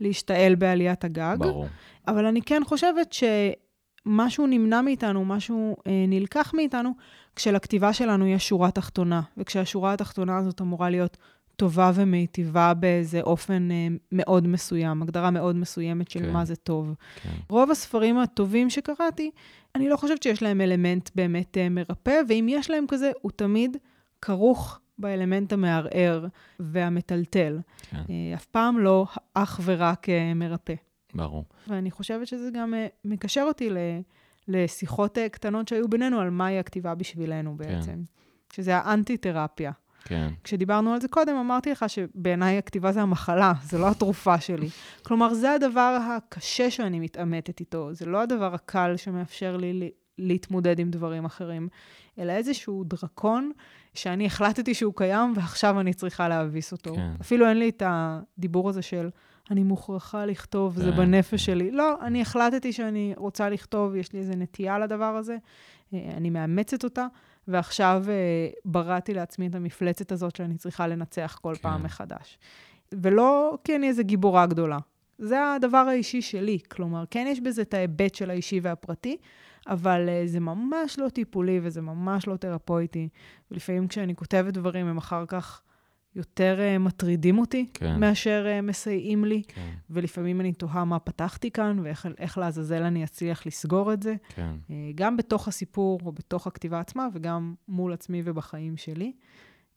להשתעל 0.00 0.54
בעליית 0.54 1.04
הגג. 1.04 1.36
ברור. 1.38 1.66
אבל 2.08 2.26
אני 2.26 2.42
כן 2.42 2.62
חושבת 2.66 3.12
שמשהו 3.12 4.46
נמנע 4.46 4.80
מאיתנו, 4.80 5.24
משהו 5.24 5.76
אה, 5.86 6.04
נלקח 6.08 6.54
מאיתנו, 6.54 6.90
כשלכתיבה 7.36 7.92
שלנו 7.92 8.26
יש 8.26 8.48
שורה 8.48 8.70
תחתונה. 8.70 9.22
וכשהשורה 9.36 9.92
התחתונה 9.92 10.38
הזאת 10.38 10.60
אמורה 10.60 10.90
להיות 10.90 11.16
טובה 11.56 11.92
ומיטיבה 11.94 12.74
באיזה 12.74 13.20
אופן 13.20 13.70
אה, 13.70 13.86
מאוד 14.12 14.46
מסוים, 14.46 15.02
הגדרה 15.02 15.30
מאוד 15.30 15.56
מסוימת 15.56 16.10
של 16.10 16.20
כן, 16.20 16.32
מה 16.32 16.44
זה 16.44 16.56
טוב. 16.56 16.94
כן. 17.22 17.30
רוב 17.48 17.70
הספרים 17.70 18.18
הטובים 18.18 18.70
שקראתי, 18.70 19.30
אני 19.74 19.88
לא 19.88 19.96
חושבת 19.96 20.22
שיש 20.22 20.42
להם 20.42 20.60
אלמנט 20.60 21.10
באמת 21.14 21.58
אה, 21.58 21.68
מרפא, 21.68 22.20
ואם 22.28 22.46
יש 22.50 22.70
להם 22.70 22.84
כזה, 22.88 23.10
הוא 23.22 23.32
תמיד 23.36 23.76
כרוך 24.22 24.80
באלמנט 24.98 25.52
המערער 25.52 26.26
והמטלטל. 26.60 27.58
כן. 27.90 27.96
אה, 28.10 28.34
אף 28.34 28.46
פעם 28.46 28.78
לא 28.78 29.06
אך 29.34 29.60
ורק 29.64 30.06
מרפא. 30.34 30.74
ברור. 31.14 31.44
ואני 31.68 31.90
חושבת 31.90 32.26
שזה 32.26 32.50
גם 32.52 32.74
מקשר 33.04 33.44
אותי 33.48 33.70
ל... 33.70 33.76
לשיחות 34.48 35.18
קטנות 35.32 35.68
שהיו 35.68 35.88
בינינו 35.88 36.20
על 36.20 36.30
מהי 36.30 36.58
הכתיבה 36.58 36.94
בשבילנו 36.94 37.50
כן. 37.50 37.56
בעצם. 37.56 37.92
כן. 37.92 38.00
שזה 38.52 38.76
האנטי-תרפיה. 38.76 39.72
כן. 40.06 40.28
כשדיברנו 40.44 40.92
על 40.92 41.00
זה 41.00 41.08
קודם, 41.08 41.36
אמרתי 41.36 41.70
לך 41.70 41.84
שבעיניי 41.88 42.58
הכתיבה 42.58 42.92
זה 42.92 43.02
המחלה, 43.02 43.52
זה 43.62 43.78
לא 43.78 43.88
התרופה 43.88 44.40
שלי. 44.40 44.68
כלומר, 45.06 45.34
זה 45.34 45.52
הדבר 45.52 45.98
הקשה 46.16 46.70
שאני 46.70 47.00
מתעמתת 47.00 47.60
איתו, 47.60 47.94
זה 47.94 48.06
לא 48.06 48.22
הדבר 48.22 48.54
הקל 48.54 48.96
שמאפשר 48.96 49.56
לי 49.56 49.90
להתמודד 50.18 50.78
עם 50.78 50.90
דברים 50.90 51.24
אחרים, 51.24 51.68
אלא 52.18 52.32
איזשהו 52.32 52.84
דרקון 52.84 53.50
שאני 53.94 54.26
החלטתי 54.26 54.74
שהוא 54.74 54.92
קיים 54.96 55.32
ועכשיו 55.36 55.80
אני 55.80 55.94
צריכה 55.94 56.28
להביס 56.28 56.72
אותו. 56.72 56.94
כן. 56.94 57.10
אפילו 57.20 57.48
אין 57.48 57.58
לי 57.58 57.68
את 57.68 57.82
הדיבור 57.86 58.68
הזה 58.68 58.82
של 58.82 59.08
אני 59.50 59.62
מוכרחה 59.62 60.26
לכתוב, 60.26 60.76
זה 60.76 60.90
כן. 60.90 60.96
בנפש 60.96 61.44
שלי. 61.44 61.70
לא, 61.70 61.94
אני 62.00 62.22
החלטתי 62.22 62.72
שאני 62.72 63.14
רוצה 63.16 63.48
לכתוב, 63.48 63.94
יש 63.94 64.12
לי 64.12 64.18
איזו 64.18 64.32
נטייה 64.36 64.78
לדבר 64.78 65.16
הזה, 65.16 65.36
אה, 65.94 66.10
אני 66.16 66.30
מאמצת 66.30 66.84
אותה, 66.84 67.06
ועכשיו 67.48 68.04
אה, 68.08 68.48
בראתי 68.64 69.14
לעצמי 69.14 69.46
את 69.46 69.54
המפלצת 69.54 70.12
הזאת 70.12 70.36
שאני 70.36 70.56
צריכה 70.56 70.86
לנצח 70.86 71.38
כל 71.42 71.54
כן. 71.54 71.62
פעם 71.62 71.82
מחדש. 71.82 72.38
ולא 72.92 73.58
כי 73.64 73.76
אני 73.76 73.88
איזו 73.88 74.04
גיבורה 74.04 74.46
גדולה. 74.46 74.78
זה 75.18 75.52
הדבר 75.52 75.78
האישי 75.78 76.22
שלי. 76.22 76.58
כלומר, 76.68 77.04
כן 77.10 77.26
יש 77.28 77.40
בזה 77.40 77.62
את 77.62 77.74
ההיבט 77.74 78.14
של 78.14 78.30
האישי 78.30 78.60
והפרטי, 78.62 79.16
אבל 79.66 80.08
uh, 80.08 80.28
זה 80.28 80.40
ממש 80.40 80.98
לא 80.98 81.08
טיפולי 81.08 81.60
וזה 81.62 81.80
ממש 81.80 82.26
לא 82.26 82.36
תרפויטי. 82.36 83.08
ולפעמים 83.50 83.88
כשאני 83.88 84.14
כותבת 84.14 84.52
דברים, 84.54 84.86
הם 84.86 84.98
אחר 84.98 85.26
כך 85.26 85.62
יותר 86.16 86.58
uh, 86.58 86.78
מטרידים 86.78 87.38
אותי 87.38 87.66
כן. 87.74 88.00
מאשר 88.00 88.46
uh, 88.46 88.62
מסייעים 88.62 89.24
לי. 89.24 89.42
כן. 89.48 89.74
ולפעמים 89.90 90.40
אני 90.40 90.52
תוהה 90.52 90.84
מה 90.84 90.98
פתחתי 90.98 91.50
כאן 91.50 91.78
ואיך 91.82 92.38
לעזאזל 92.38 92.82
אני 92.82 93.04
אצליח 93.04 93.46
לסגור 93.46 93.92
את 93.92 94.02
זה. 94.02 94.14
כן. 94.28 94.56
Uh, 94.68 94.72
גם 94.94 95.16
בתוך 95.16 95.48
הסיפור 95.48 96.00
או 96.04 96.12
בתוך 96.12 96.46
הכתיבה 96.46 96.80
עצמה 96.80 97.08
וגם 97.14 97.54
מול 97.68 97.92
עצמי 97.92 98.22
ובחיים 98.24 98.76
שלי. 98.76 99.12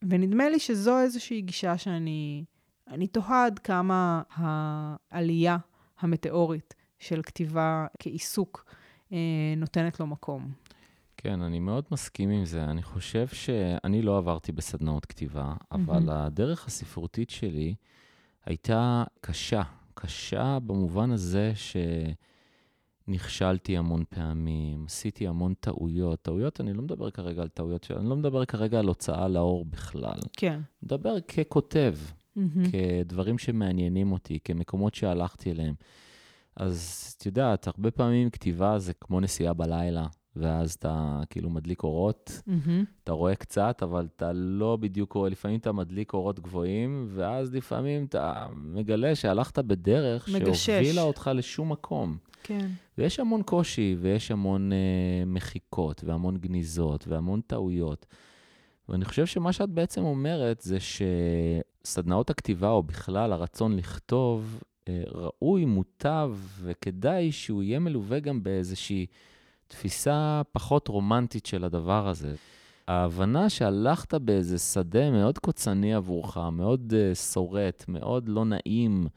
ונדמה 0.01 0.49
לי 0.49 0.59
שזו 0.59 0.99
איזושהי 0.99 1.41
גישה 1.41 1.77
שאני 1.77 2.43
אני 2.87 3.07
תוהה 3.07 3.45
עד 3.45 3.59
כמה 3.59 4.21
העלייה 4.35 5.57
המטאורית 5.99 6.73
של 6.99 7.21
כתיבה 7.21 7.85
כעיסוק 7.99 8.65
אה, 9.13 9.17
נותנת 9.57 9.99
לו 9.99 10.07
מקום. 10.07 10.51
כן, 11.21 11.41
אני 11.41 11.59
מאוד 11.59 11.85
מסכים 11.91 12.29
עם 12.29 12.45
זה. 12.45 12.63
אני 12.63 12.83
חושב 12.83 13.27
שאני 13.27 14.01
לא 14.01 14.17
עברתי 14.17 14.51
בסדנאות 14.51 15.05
כתיבה, 15.05 15.53
אבל 15.71 16.09
mm-hmm. 16.09 16.13
הדרך 16.13 16.67
הספרותית 16.67 17.29
שלי 17.29 17.75
הייתה 18.45 19.03
קשה. 19.21 19.61
קשה 19.93 20.59
במובן 20.59 21.11
הזה 21.11 21.53
שנכשלתי 23.07 23.77
המון 23.77 24.03
פעמים, 24.09 24.85
עשיתי 24.85 25.27
המון 25.27 25.53
טעויות. 25.59 26.21
טעויות, 26.21 26.61
אני 26.61 26.73
לא 26.73 26.81
מדבר 26.81 27.11
כרגע 27.11 27.41
על 27.41 27.47
טעויות, 27.47 27.91
אני 27.91 28.09
לא 28.09 28.15
מדבר 28.15 28.45
כרגע 28.45 28.79
על 28.79 28.87
הוצאה 28.87 29.27
לאור 29.27 29.65
בכלל. 29.65 30.19
כן. 30.37 30.59
מדבר 30.83 31.19
ככותב, 31.21 31.95
mm-hmm. 32.37 32.41
כדברים 32.71 33.37
שמעניינים 33.37 34.11
אותי, 34.11 34.39
כמקומות 34.43 34.95
שהלכתי 34.95 35.51
אליהם. 35.51 35.73
אז 36.55 37.15
את 37.17 37.25
יודעת, 37.25 37.67
הרבה 37.67 37.91
פעמים 37.91 38.29
כתיבה 38.29 38.79
זה 38.79 38.93
כמו 38.93 39.19
נסיעה 39.19 39.53
בלילה, 39.53 40.07
ואז 40.35 40.73
אתה 40.73 41.21
כאילו 41.29 41.49
מדליק 41.49 41.83
אורות, 41.83 42.41
mm-hmm. 42.47 42.71
אתה 43.03 43.11
רואה 43.11 43.35
קצת, 43.35 43.79
אבל 43.83 44.07
אתה 44.15 44.31
לא 44.33 44.75
בדיוק 44.75 45.13
רואה, 45.13 45.29
לפעמים 45.29 45.59
אתה 45.59 45.71
מדליק 45.71 46.13
אורות 46.13 46.39
גבוהים, 46.39 47.07
ואז 47.09 47.53
לפעמים 47.53 48.05
אתה 48.05 48.45
מגלה 48.55 49.15
שהלכת 49.15 49.59
בדרך 49.59 50.29
מגשש. 50.29 50.65
שהובילה 50.65 51.01
אותך 51.01 51.31
לשום 51.35 51.71
מקום. 51.71 52.17
כן. 52.43 52.67
ויש 52.97 53.19
המון 53.19 53.43
קושי, 53.43 53.95
ויש 53.99 54.31
המון 54.31 54.71
uh, 54.71 54.75
מחיקות, 55.25 56.03
והמון 56.03 56.37
גניזות, 56.37 57.07
והמון 57.07 57.41
טעויות. 57.41 58.05
ואני 58.89 59.05
חושב 59.05 59.25
שמה 59.25 59.53
שאת 59.53 59.69
בעצם 59.69 60.03
אומרת 60.03 60.61
זה 60.61 60.77
שסדנאות 61.83 62.29
הכתיבה, 62.29 62.69
או 62.69 62.83
בכלל 62.83 63.33
הרצון 63.33 63.75
לכתוב, 63.75 64.63
אה, 64.87 65.03
ראוי, 65.07 65.65
מוטב, 65.65 66.35
וכדאי 66.61 67.31
שהוא 67.31 67.63
יהיה 67.63 67.79
מלווה 67.79 68.19
גם 68.19 68.43
באיזושהי 68.43 69.05
תפיסה 69.69 70.41
פחות 70.51 70.87
רומנטית 70.87 71.45
של 71.45 71.63
הדבר 71.63 72.07
הזה. 72.07 72.33
ההבנה 72.87 73.49
שהלכת 73.49 74.13
באיזה 74.13 74.57
שדה 74.57 75.11
מאוד 75.11 75.37
קוצני 75.37 75.93
עבורך, 75.93 76.37
מאוד 76.51 76.93
uh, 76.93 77.15
שורט, 77.15 77.85
מאוד 77.87 78.29
לא 78.29 78.45
נעים, 78.45 79.07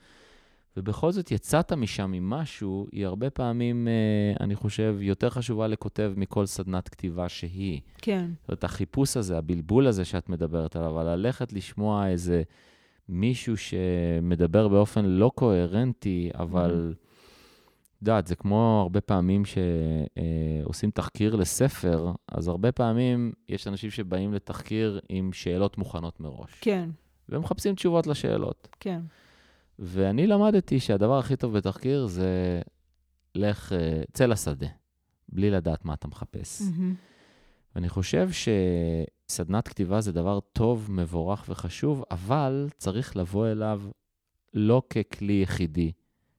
ובכל 0.76 1.12
זאת 1.12 1.30
יצאת 1.30 1.72
משם 1.72 2.12
עם 2.12 2.30
משהו, 2.30 2.86
היא 2.92 3.06
הרבה 3.06 3.30
פעמים, 3.30 3.88
אה, 3.88 4.44
אני 4.44 4.56
חושב, 4.56 4.96
יותר 5.00 5.30
חשובה 5.30 5.66
לכותב 5.66 6.12
מכל 6.16 6.46
סדנת 6.46 6.88
כתיבה 6.88 7.28
שהיא. 7.28 7.80
כן. 7.98 8.26
זאת 8.40 8.48
אומרת, 8.48 8.64
החיפוש 8.64 9.16
הזה, 9.16 9.38
הבלבול 9.38 9.86
הזה 9.86 10.04
שאת 10.04 10.28
מדברת 10.28 10.76
עליו, 10.76 10.90
אבל 10.90 11.14
ללכת 11.14 11.52
לשמוע 11.52 12.08
איזה 12.08 12.42
מישהו 13.08 13.56
שמדבר 13.56 14.68
באופן 14.68 15.04
לא 15.04 15.30
קוהרנטי, 15.34 16.30
אבל... 16.34 16.92
Mm-hmm. 16.92 17.01
יודעת, 18.02 18.26
זה 18.26 18.36
כמו 18.36 18.80
הרבה 18.82 19.00
פעמים 19.00 19.42
שעושים 19.44 20.90
תחקיר 20.90 21.36
לספר, 21.36 22.12
אז 22.28 22.48
הרבה 22.48 22.72
פעמים 22.72 23.32
יש 23.48 23.66
אנשים 23.66 23.90
שבאים 23.90 24.34
לתחקיר 24.34 25.00
עם 25.08 25.32
שאלות 25.32 25.78
מוכנות 25.78 26.20
מראש. 26.20 26.50
כן. 26.60 26.90
ומחפשים 27.28 27.74
תשובות 27.74 28.06
לשאלות. 28.06 28.68
כן. 28.80 29.00
ואני 29.78 30.26
למדתי 30.26 30.80
שהדבר 30.80 31.18
הכי 31.18 31.36
טוב 31.36 31.56
בתחקיר 31.56 32.06
זה 32.06 32.60
לך, 33.34 33.72
אה, 33.72 34.02
צא 34.12 34.26
לשדה, 34.26 34.66
בלי 35.28 35.50
לדעת 35.50 35.84
מה 35.84 35.94
אתה 35.94 36.08
מחפש. 36.08 36.60
Mm-hmm. 36.62 37.12
ואני 37.74 37.88
חושב 37.88 38.28
שסדנת 38.32 39.68
כתיבה 39.68 40.00
זה 40.00 40.12
דבר 40.12 40.40
טוב, 40.40 40.88
מבורך 40.90 41.44
וחשוב, 41.48 42.04
אבל 42.10 42.68
צריך 42.76 43.16
לבוא 43.16 43.46
אליו 43.46 43.82
לא 44.54 44.82
ככלי 44.90 45.40
יחידי 45.42 45.92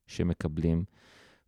שמקבלים, 0.08 0.84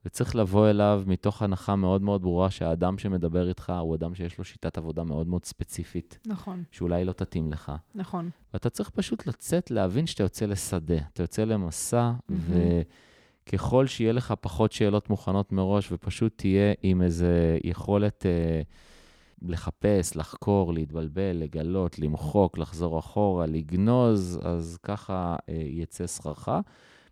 וצריך 0.05 0.35
לבוא 0.35 0.69
אליו 0.69 1.03
מתוך 1.07 1.41
הנחה 1.41 1.75
מאוד 1.75 2.01
מאוד 2.01 2.21
ברורה 2.21 2.51
שהאדם 2.51 2.97
שמדבר 2.97 3.49
איתך 3.49 3.73
הוא 3.79 3.95
אדם 3.95 4.15
שיש 4.15 4.37
לו 4.37 4.43
שיטת 4.43 4.77
עבודה 4.77 5.03
מאוד 5.03 5.27
מאוד 5.27 5.45
ספציפית. 5.45 6.19
נכון. 6.25 6.63
שאולי 6.71 7.05
לא 7.05 7.11
תתאים 7.11 7.51
לך. 7.51 7.71
נכון. 7.95 8.29
ואתה 8.53 8.69
צריך 8.69 8.89
פשוט 8.89 9.27
לצאת, 9.27 9.71
להבין 9.71 10.07
שאתה 10.07 10.23
יוצא 10.23 10.45
לשדה, 10.45 10.97
אתה 11.13 11.23
יוצא 11.23 11.43
למסע, 11.43 12.11
mm-hmm. 12.11 12.33
וככל 13.47 13.87
שיהיה 13.87 14.13
לך 14.13 14.33
פחות 14.41 14.71
שאלות 14.71 15.09
מוכנות 15.09 15.51
מראש, 15.51 15.91
ופשוט 15.91 16.33
תהיה 16.35 16.73
עם 16.81 17.01
איזה 17.01 17.57
יכולת 17.63 18.25
אה, 18.25 18.61
לחפש, 19.41 20.15
לחקור, 20.15 20.73
להתבלבל, 20.73 21.31
לגלות, 21.33 21.99
למחוק, 21.99 22.57
לחזור 22.57 22.99
אחורה, 22.99 23.45
לגנוז, 23.45 24.39
אז 24.43 24.77
ככה 24.83 25.35
אה, 25.49 25.53
יצא 25.55 26.07
שכרך. 26.07 26.49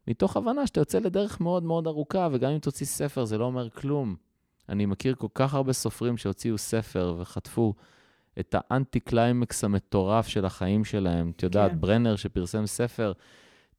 מתוך 0.07 0.37
הבנה 0.37 0.67
שאתה 0.67 0.79
יוצא 0.79 0.99
לדרך 0.99 1.41
מאוד 1.41 1.63
מאוד 1.63 1.87
ארוכה, 1.87 2.27
וגם 2.31 2.51
אם 2.51 2.59
תוציא 2.59 2.85
ספר 2.85 3.25
זה 3.25 3.37
לא 3.37 3.45
אומר 3.45 3.69
כלום. 3.69 4.15
אני 4.69 4.85
מכיר 4.85 5.15
כל 5.15 5.27
כך 5.33 5.53
הרבה 5.53 5.73
סופרים 5.73 6.17
שהוציאו 6.17 6.57
ספר 6.57 7.15
וחטפו 7.19 7.73
את 8.39 8.55
האנטי-קליימקס 8.57 9.63
המטורף 9.63 10.27
של 10.27 10.45
החיים 10.45 10.85
שלהם. 10.85 11.31
את 11.35 11.43
יודעת, 11.43 11.71
כן. 11.71 11.81
ברנר 11.81 12.15
שפרסם 12.15 12.65
ספר, 12.65 13.11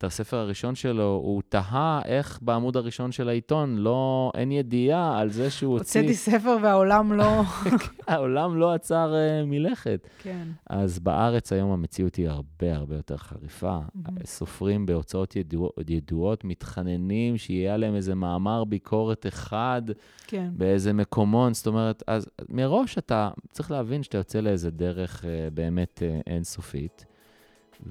את 0.05 0.11
הספר 0.11 0.37
הראשון 0.37 0.75
שלו, 0.75 1.21
הוא 1.25 1.43
תהה 1.49 2.01
איך 2.05 2.39
בעמוד 2.43 2.77
הראשון 2.77 3.13
של 3.13 3.29
העיתון, 3.29 3.77
לא, 3.77 4.33
אין 4.35 4.53
ידיעה 4.53 5.21
על 5.21 5.31
זה 5.31 5.51
שהוא 5.51 5.79
הוציא... 5.79 6.01
הוצאתי 6.01 6.15
ספר 6.15 6.57
והעולם 6.63 7.13
לא... 7.13 7.43
העולם 8.07 8.59
לא 8.59 8.75
עצר 8.75 9.15
uh, 9.15 9.47
מלכת. 9.47 10.09
כן. 10.23 10.49
אז 10.71 10.99
בארץ 10.99 11.53
היום 11.53 11.71
המציאות 11.71 12.15
היא 12.15 12.29
הרבה 12.29 12.75
הרבה 12.75 12.97
יותר 12.97 13.17
חריפה. 13.17 13.79
Mm-hmm. 13.79 14.27
סופרים 14.27 14.87
בהוצאות 14.87 15.37
ידוע, 15.37 15.69
ידועות 15.89 16.45
מתחננים 16.45 17.39
שיהיה 17.39 17.75
עליהם 17.75 17.95
איזה 17.95 18.15
מאמר 18.15 18.65
ביקורת 18.65 19.27
אחד 19.27 19.83
כן. 20.27 20.51
באיזה 20.53 20.93
מקומון. 20.93 21.55
זאת 21.55 21.67
אומרת, 21.67 22.03
אז 22.07 22.29
מראש 22.49 22.99
אתה 22.99 23.31
צריך 23.51 23.71
להבין 23.71 24.03
שאתה 24.03 24.19
יוצא 24.19 24.41
לאיזה 24.41 24.71
דרך 24.71 25.25
uh, 25.25 25.27
באמת 25.55 26.03
uh, 26.03 26.23
אינסופית. 26.31 27.07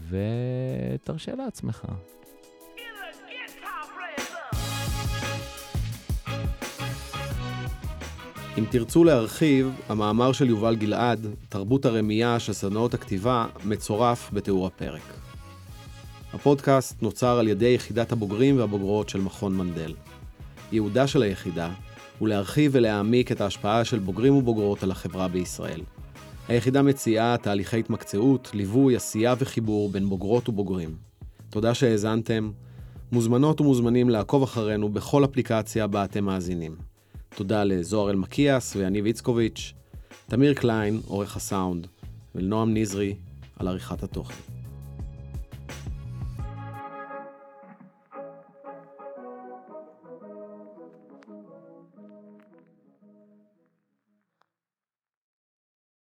ותרשה 0.10 1.36
לעצמך. 1.36 1.86
אם 8.58 8.66
תרצו 8.72 9.04
להרחיב, 9.04 9.72
המאמר 9.90 10.32
של 10.32 10.50
יובל 10.50 10.76
גלעד, 10.76 11.28
תרבות 11.50 11.86
הרמייה 11.86 12.40
של 12.40 12.54
סדנאות 12.54 12.94
הכתיבה, 12.94 13.46
מצורף 13.66 14.30
בתיאור 14.34 14.68
הפרק. 14.68 15.02
הפודקאסט 16.34 17.02
נוצר 17.02 17.40
על 17.40 17.48
ידי 17.48 17.74
יחידת 17.76 18.12
הבוגרים 18.12 18.60
והבוגרות 18.60 19.10
של 19.10 19.22
מכון 19.22 19.58
מנדל. 19.58 19.94
ייעודה 20.72 21.08
של 21.08 21.22
היחידה 21.22 21.70
הוא 22.20 22.28
להרחיב 22.28 22.72
ולהעמיק 22.76 23.32
את 23.32 23.42
ההשפעה 23.42 23.86
של 23.86 24.00
בוגרים 24.00 24.36
ובוגרות 24.36 24.84
על 24.84 24.92
החברה 24.92 25.28
בישראל. 25.28 25.82
היחידה 26.48 26.82
מציעה 26.82 27.38
תהליכי 27.38 27.80
התמקצעות, 27.80 28.52
ליווי, 28.54 28.96
עשייה 28.96 29.36
וחיבור 29.38 29.90
בין 29.90 30.10
בוגרות 30.10 30.50
ובוגרים. 30.50 30.96
תודה 31.50 31.74
שהאזנתם. 31.74 32.52
מוזמנות 33.12 33.62
ומוזמנים 33.62 34.10
לעקוב 34.10 34.44
אחרינו 34.44 34.90
בכל 34.90 35.26
אפליקציה 35.26 35.88
בה 35.88 36.04
אתם 36.04 36.24
מאזינים. 36.24 36.76
תודה 37.36 37.64
לזוהר 37.64 38.10
אלמקיאס 38.10 38.76
ויניב 38.76 39.06
איצקוביץ', 39.06 39.74
תמיר 40.28 40.54
קליין, 40.54 41.02
עורך 41.08 41.36
הסאונד, 41.36 41.88
ולנועם 42.36 42.74
נזרי 42.74 43.16
על 43.60 43.68
עריכת 43.68 44.04
התוכן. 44.04 44.53